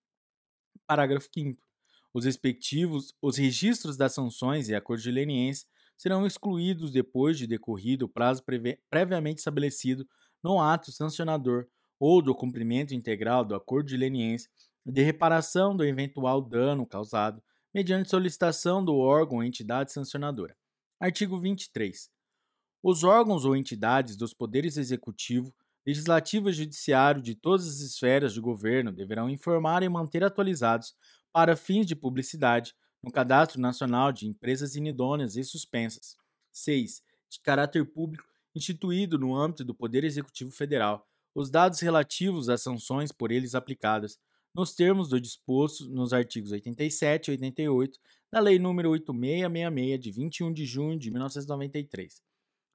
Parágrafo 0.86 1.30
5 1.32 1.66
os 2.12 2.26
respectivos 2.26 3.14
os 3.22 3.38
registros 3.38 3.96
das 3.96 4.12
sanções 4.12 4.68
e 4.68 4.74
acordos 4.74 5.02
de 5.02 5.10
leniência 5.10 5.66
serão 5.96 6.26
excluídos 6.26 6.92
depois 6.92 7.38
de 7.38 7.46
decorrido 7.46 8.02
o 8.04 8.08
prazo 8.08 8.44
previamente 8.90 9.38
estabelecido 9.38 10.06
no 10.42 10.60
ato 10.60 10.92
sancionador 10.92 11.66
ou 11.98 12.20
do 12.20 12.34
cumprimento 12.34 12.94
integral 12.94 13.46
do 13.46 13.54
acordo 13.54 13.88
de 13.88 13.96
leniência 13.96 14.50
de 14.84 15.02
reparação 15.02 15.74
do 15.74 15.84
eventual 15.84 16.42
dano 16.42 16.86
causado 16.86 17.42
mediante 17.72 18.10
solicitação 18.10 18.84
do 18.84 18.94
órgão 18.96 19.38
ou 19.38 19.44
entidade 19.44 19.90
sancionadora. 19.90 20.54
Artigo 21.00 21.38
23. 21.38 22.15
Os 22.88 23.02
órgãos 23.02 23.44
ou 23.44 23.56
entidades 23.56 24.14
dos 24.14 24.32
poderes 24.32 24.76
executivo, 24.76 25.52
legislativo 25.84 26.48
e 26.48 26.52
judiciário 26.52 27.20
de 27.20 27.34
todas 27.34 27.66
as 27.66 27.80
esferas 27.80 28.32
de 28.32 28.40
governo 28.40 28.92
deverão 28.92 29.28
informar 29.28 29.82
e 29.82 29.88
manter 29.88 30.22
atualizados, 30.22 30.94
para 31.32 31.56
fins 31.56 31.84
de 31.84 31.96
publicidade, 31.96 32.76
no 33.02 33.10
Cadastro 33.10 33.60
Nacional 33.60 34.12
de 34.12 34.28
Empresas 34.28 34.76
Inidôneas 34.76 35.34
e 35.34 35.42
Suspensas. 35.42 36.16
6. 36.52 37.02
De 37.28 37.40
caráter 37.40 37.84
público, 37.84 38.22
instituído 38.54 39.18
no 39.18 39.34
âmbito 39.34 39.64
do 39.64 39.74
Poder 39.74 40.04
Executivo 40.04 40.52
Federal, 40.52 41.04
os 41.34 41.50
dados 41.50 41.80
relativos 41.80 42.48
às 42.48 42.62
sanções 42.62 43.10
por 43.10 43.32
eles 43.32 43.56
aplicadas, 43.56 44.16
nos 44.54 44.76
termos 44.76 45.08
do 45.08 45.20
disposto 45.20 45.88
nos 45.90 46.12
artigos 46.12 46.52
87 46.52 47.26
e 47.26 47.30
88 47.32 47.98
da 48.30 48.38
Lei 48.38 48.60
nº 48.60 48.88
8666, 48.90 50.00
de 50.00 50.12
21 50.12 50.52
de 50.52 50.64
junho 50.64 50.96
de 50.96 51.10
1993. 51.10 52.24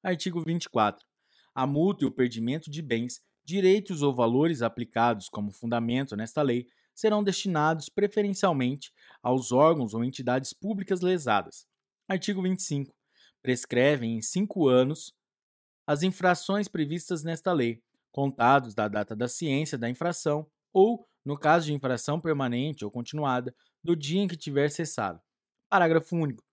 Artigo 0.03 0.41
24. 0.43 1.05
A 1.53 1.67
multa 1.67 2.03
e 2.03 2.07
o 2.07 2.11
perdimento 2.11 2.71
de 2.71 2.81
bens, 2.81 3.21
direitos 3.45 4.01
ou 4.01 4.15
valores 4.15 4.63
aplicados 4.63 5.29
como 5.29 5.51
fundamento 5.51 6.15
nesta 6.15 6.41
lei 6.41 6.65
serão 6.95 7.23
destinados 7.23 7.87
preferencialmente 7.87 8.91
aos 9.21 9.51
órgãos 9.51 9.93
ou 9.93 10.03
entidades 10.03 10.53
públicas 10.53 11.01
lesadas. 11.01 11.67
Artigo 12.07 12.41
25. 12.41 12.95
Prescrevem 13.43 14.17
em 14.17 14.21
cinco 14.21 14.67
anos 14.67 15.13
as 15.85 16.01
infrações 16.01 16.67
previstas 16.67 17.23
nesta 17.23 17.53
lei, 17.53 17.83
contados 18.11 18.73
da 18.73 18.87
data 18.87 19.15
da 19.15 19.27
ciência 19.27 19.77
da 19.77 19.89
infração 19.89 20.49
ou, 20.73 21.07
no 21.23 21.37
caso 21.37 21.67
de 21.67 21.73
infração 21.73 22.19
permanente 22.19 22.83
ou 22.83 22.89
continuada, 22.89 23.53
do 23.83 23.95
dia 23.95 24.21
em 24.21 24.27
que 24.27 24.37
tiver 24.37 24.69
cessado. 24.69 25.21
Parágrafo 25.69 26.15
único. 26.15 26.43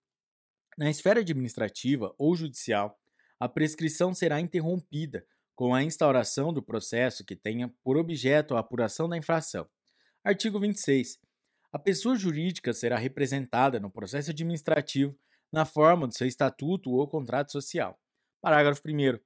Na 0.76 0.90
esfera 0.90 1.20
administrativa 1.20 2.14
ou 2.18 2.36
judicial, 2.36 2.97
a 3.40 3.48
prescrição 3.48 4.12
será 4.12 4.40
interrompida 4.40 5.24
com 5.54 5.74
a 5.74 5.82
instauração 5.82 6.52
do 6.52 6.62
processo 6.62 7.24
que 7.24 7.36
tenha 7.36 7.72
por 7.82 7.96
objeto 7.96 8.54
a 8.54 8.60
apuração 8.60 9.08
da 9.08 9.16
infração. 9.16 9.68
Artigo 10.24 10.58
26. 10.58 11.18
A 11.72 11.78
pessoa 11.78 12.16
jurídica 12.16 12.72
será 12.72 12.96
representada 12.96 13.78
no 13.78 13.90
processo 13.90 14.30
administrativo 14.30 15.18
na 15.52 15.64
forma 15.64 16.06
do 16.06 16.16
seu 16.16 16.26
estatuto 16.26 16.90
ou 16.90 17.08
contrato 17.08 17.52
social. 17.52 17.98
Parágrafo 18.40 18.82
1. 18.86 19.18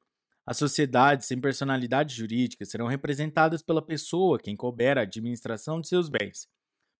As 0.44 0.56
sociedades 0.56 1.26
sem 1.26 1.40
personalidade 1.40 2.14
jurídica 2.14 2.64
serão 2.64 2.86
representadas 2.86 3.62
pela 3.62 3.84
pessoa 3.84 4.38
quem 4.38 4.56
couber 4.56 4.98
a 4.98 5.02
administração 5.02 5.80
de 5.80 5.88
seus 5.88 6.08
bens. 6.08 6.48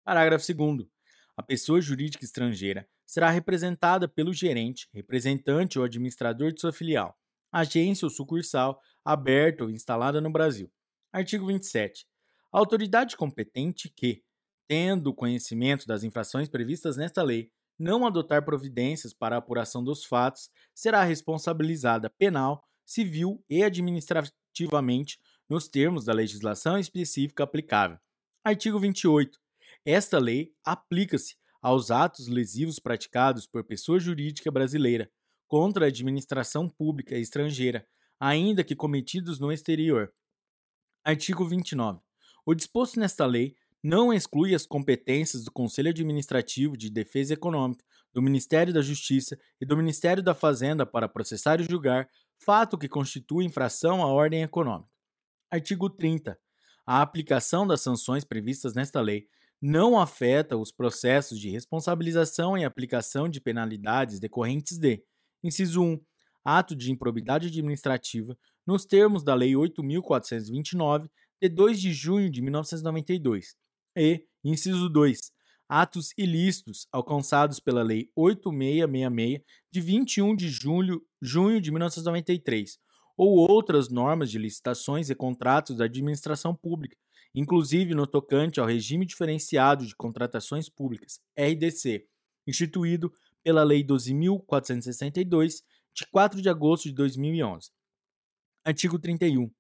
Parágrafo 0.05 0.55
2. 0.55 0.89
A 1.37 1.43
pessoa 1.43 1.81
jurídica 1.81 2.25
estrangeira 2.25 2.87
será 3.13 3.29
representada 3.29 4.09
pelo 4.09 4.33
gerente, 4.33 4.89
representante 4.91 5.79
ou 5.79 5.85
administrador 5.85 6.51
de 6.51 6.59
sua 6.59 6.73
filial, 6.73 7.15
agência 7.53 8.07
ou 8.07 8.11
sucursal 8.11 8.81
aberta 9.05 9.65
ou 9.65 9.71
instalada 9.71 10.19
no 10.19 10.33
Brasil. 10.33 10.73
Artigo 11.13 11.47
27. 11.47 12.07
A 12.51 12.59
autoridade 12.59 13.15
competente 13.15 13.93
que, 13.95 14.25
tendo 14.67 15.13
conhecimento 15.13 15.87
das 15.87 16.05
infrações 16.05 16.49
previstas 16.49 16.97
nesta 16.97 17.23
lei, 17.23 17.53
não 17.79 18.07
adotar 18.07 18.47
providências 18.47 19.13
para 19.13 19.37
a 19.37 19.41
apuração 19.41 19.85
dos 19.85 20.07
fatos, 20.07 20.49
será 20.75 21.05
responsabilizada 21.05 22.09
penal, 22.09 22.67
civil 22.83 23.45
e 23.47 23.63
administrativamente 23.63 25.21
nos 25.51 25.69
termos 25.69 26.07
da 26.07 26.15
legislação 26.15 26.79
específica 26.79 27.45
aplicável. 27.45 27.99
Artigo 28.43 28.79
28. 28.79 29.39
Esta 29.85 30.19
lei 30.19 30.55
aplica-se 30.65 31.37
aos 31.63 31.93
atos 31.93 32.27
lesivos 32.27 32.81
praticados 32.81 33.47
por 33.47 33.63
pessoa 33.63 34.01
jurídica 34.01 34.51
brasileira 34.51 35.09
contra 35.47 35.85
a 35.85 35.89
administração 35.89 36.69
pública 36.69 37.17
estrangeira, 37.17 37.87
ainda 38.19 38.65
que 38.65 38.75
cometidos 38.75 39.39
no 39.39 39.53
exterior. 39.53 40.13
Artigo 41.05 41.47
29. 41.47 42.01
O 42.45 42.55
disposto 42.55 42.99
nesta 42.99 43.25
lei 43.25 43.55
não 43.83 44.13
exclui 44.13 44.55
as 44.55 44.67
competências 44.67 45.45
do 45.45 45.53
Conselho 45.53 45.91
Administrativo 45.91 46.77
de 46.77 46.91
Defesa 46.91 47.35
Econômica, 47.35 47.85
do 48.13 48.23
Ministério 48.23 48.73
da 48.73 48.83
Justiça 48.83 49.39
e 49.61 49.67
do 49.67 49.77
Ministério 49.77 50.23
da 50.23 50.35
Fazenda 50.35 50.85
para 50.85 51.09
processar 51.09 51.61
e 51.61 51.65
julgar 51.65 52.09
fato 52.37 52.77
que 52.77 52.89
constitui 52.89 53.45
infração 53.45 54.03
à 54.03 54.07
ordem 54.07 54.43
econômica. 54.43 54.91
Artigo 55.51 55.89
30. 55.89 56.39
A 56.85 57.03
aplicação 57.03 57.67
das 57.67 57.81
sanções 57.81 58.25
previstas 58.25 58.75
nesta 58.75 59.01
lei 59.01 59.29
não 59.63 59.97
afeta 59.97 60.57
os 60.57 60.73
processos 60.73 61.39
de 61.39 61.49
responsabilização 61.49 62.59
e 62.59 62.65
aplicação 62.65 63.29
de 63.29 63.41
penalidades 63.41 64.19
decorrentes 64.19 64.77
de, 64.77 65.01
inciso 65.41 65.81
1, 65.81 66.01
ato 66.45 66.75
de 66.75 66.91
improbidade 66.91 67.47
administrativa, 67.47 68.37
nos 68.67 68.85
termos 68.85 69.23
da 69.23 69.37
Lei 69.37 69.53
8.429, 69.53 71.09
de 71.41 71.49
2 71.49 71.81
de 71.81 71.93
junho 71.93 72.29
de 72.29 72.43
1992. 72.43 73.55
E, 73.97 74.25
inciso 74.43 74.89
2, 74.89 75.31
atos 75.69 76.13
ilícitos 76.19 76.89
alcançados 76.91 77.61
pela 77.61 77.85
Lei 77.85 78.11
8666, 78.17 79.43
de 79.71 79.81
21 79.81 80.35
de 80.35 80.49
julho, 80.49 81.07
junho 81.21 81.61
de 81.61 81.71
1993, 81.71 82.79
ou 83.17 83.49
outras 83.49 83.89
normas 83.89 84.29
de 84.29 84.39
licitações 84.39 85.09
e 85.09 85.15
contratos 85.15 85.77
da 85.77 85.85
administração 85.85 86.53
pública, 86.53 86.97
inclusive 87.35 87.95
no 87.95 88.07
tocante 88.07 88.61
ao 88.61 88.67
regime 88.67 89.07
diferenciado 89.07 89.87
de 89.87 89.97
contratações 89.97 90.69
públicas, 90.69 91.21
RDC, 91.37 92.07
instituído 92.47 93.13
pela 93.43 93.63
Lei 93.63 93.85
12.462, 93.85 95.63
de 95.95 96.07
4 96.07 96.41
de 96.41 96.49
agosto 96.49 96.85
de 96.85 96.95
2011. 96.95 97.71
Artigo 98.65 98.99
31. 98.99 99.51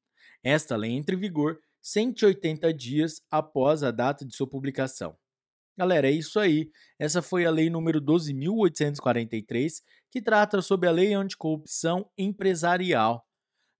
Esta 0.42 0.76
lei 0.76 0.92
entra 0.92 1.14
em 1.14 1.18
vigor 1.18 1.58
180 1.82 2.72
dias 2.72 3.20
após 3.30 3.82
a 3.82 3.90
data 3.90 4.24
de 4.24 4.34
sua 4.34 4.48
publicação. 4.48 5.16
Galera, 5.76 6.08
é 6.08 6.12
isso 6.12 6.38
aí. 6.38 6.70
Essa 6.98 7.22
foi 7.22 7.44
a 7.44 7.50
lei 7.50 7.70
número 7.70 8.00
12.843, 8.00 9.82
que 10.10 10.20
trata 10.22 10.60
sobre 10.62 10.88
a 10.88 10.92
lei 10.92 11.14
anticorrupção 11.14 12.08
empresarial. 12.16 13.26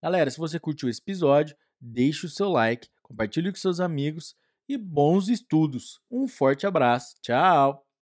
Galera, 0.02 0.30
se 0.30 0.38
você 0.38 0.58
curtiu 0.58 0.88
esse 0.88 1.00
episódio, 1.00 1.56
deixe 1.80 2.26
o 2.26 2.28
seu 2.28 2.48
like, 2.48 2.88
compartilhe 3.12 3.50
com 3.50 3.58
seus 3.58 3.80
amigos 3.80 4.34
e 4.68 4.76
bons 4.76 5.28
estudos. 5.28 6.00
Um 6.10 6.26
forte 6.26 6.66
abraço. 6.66 7.16
Tchau! 7.22 7.91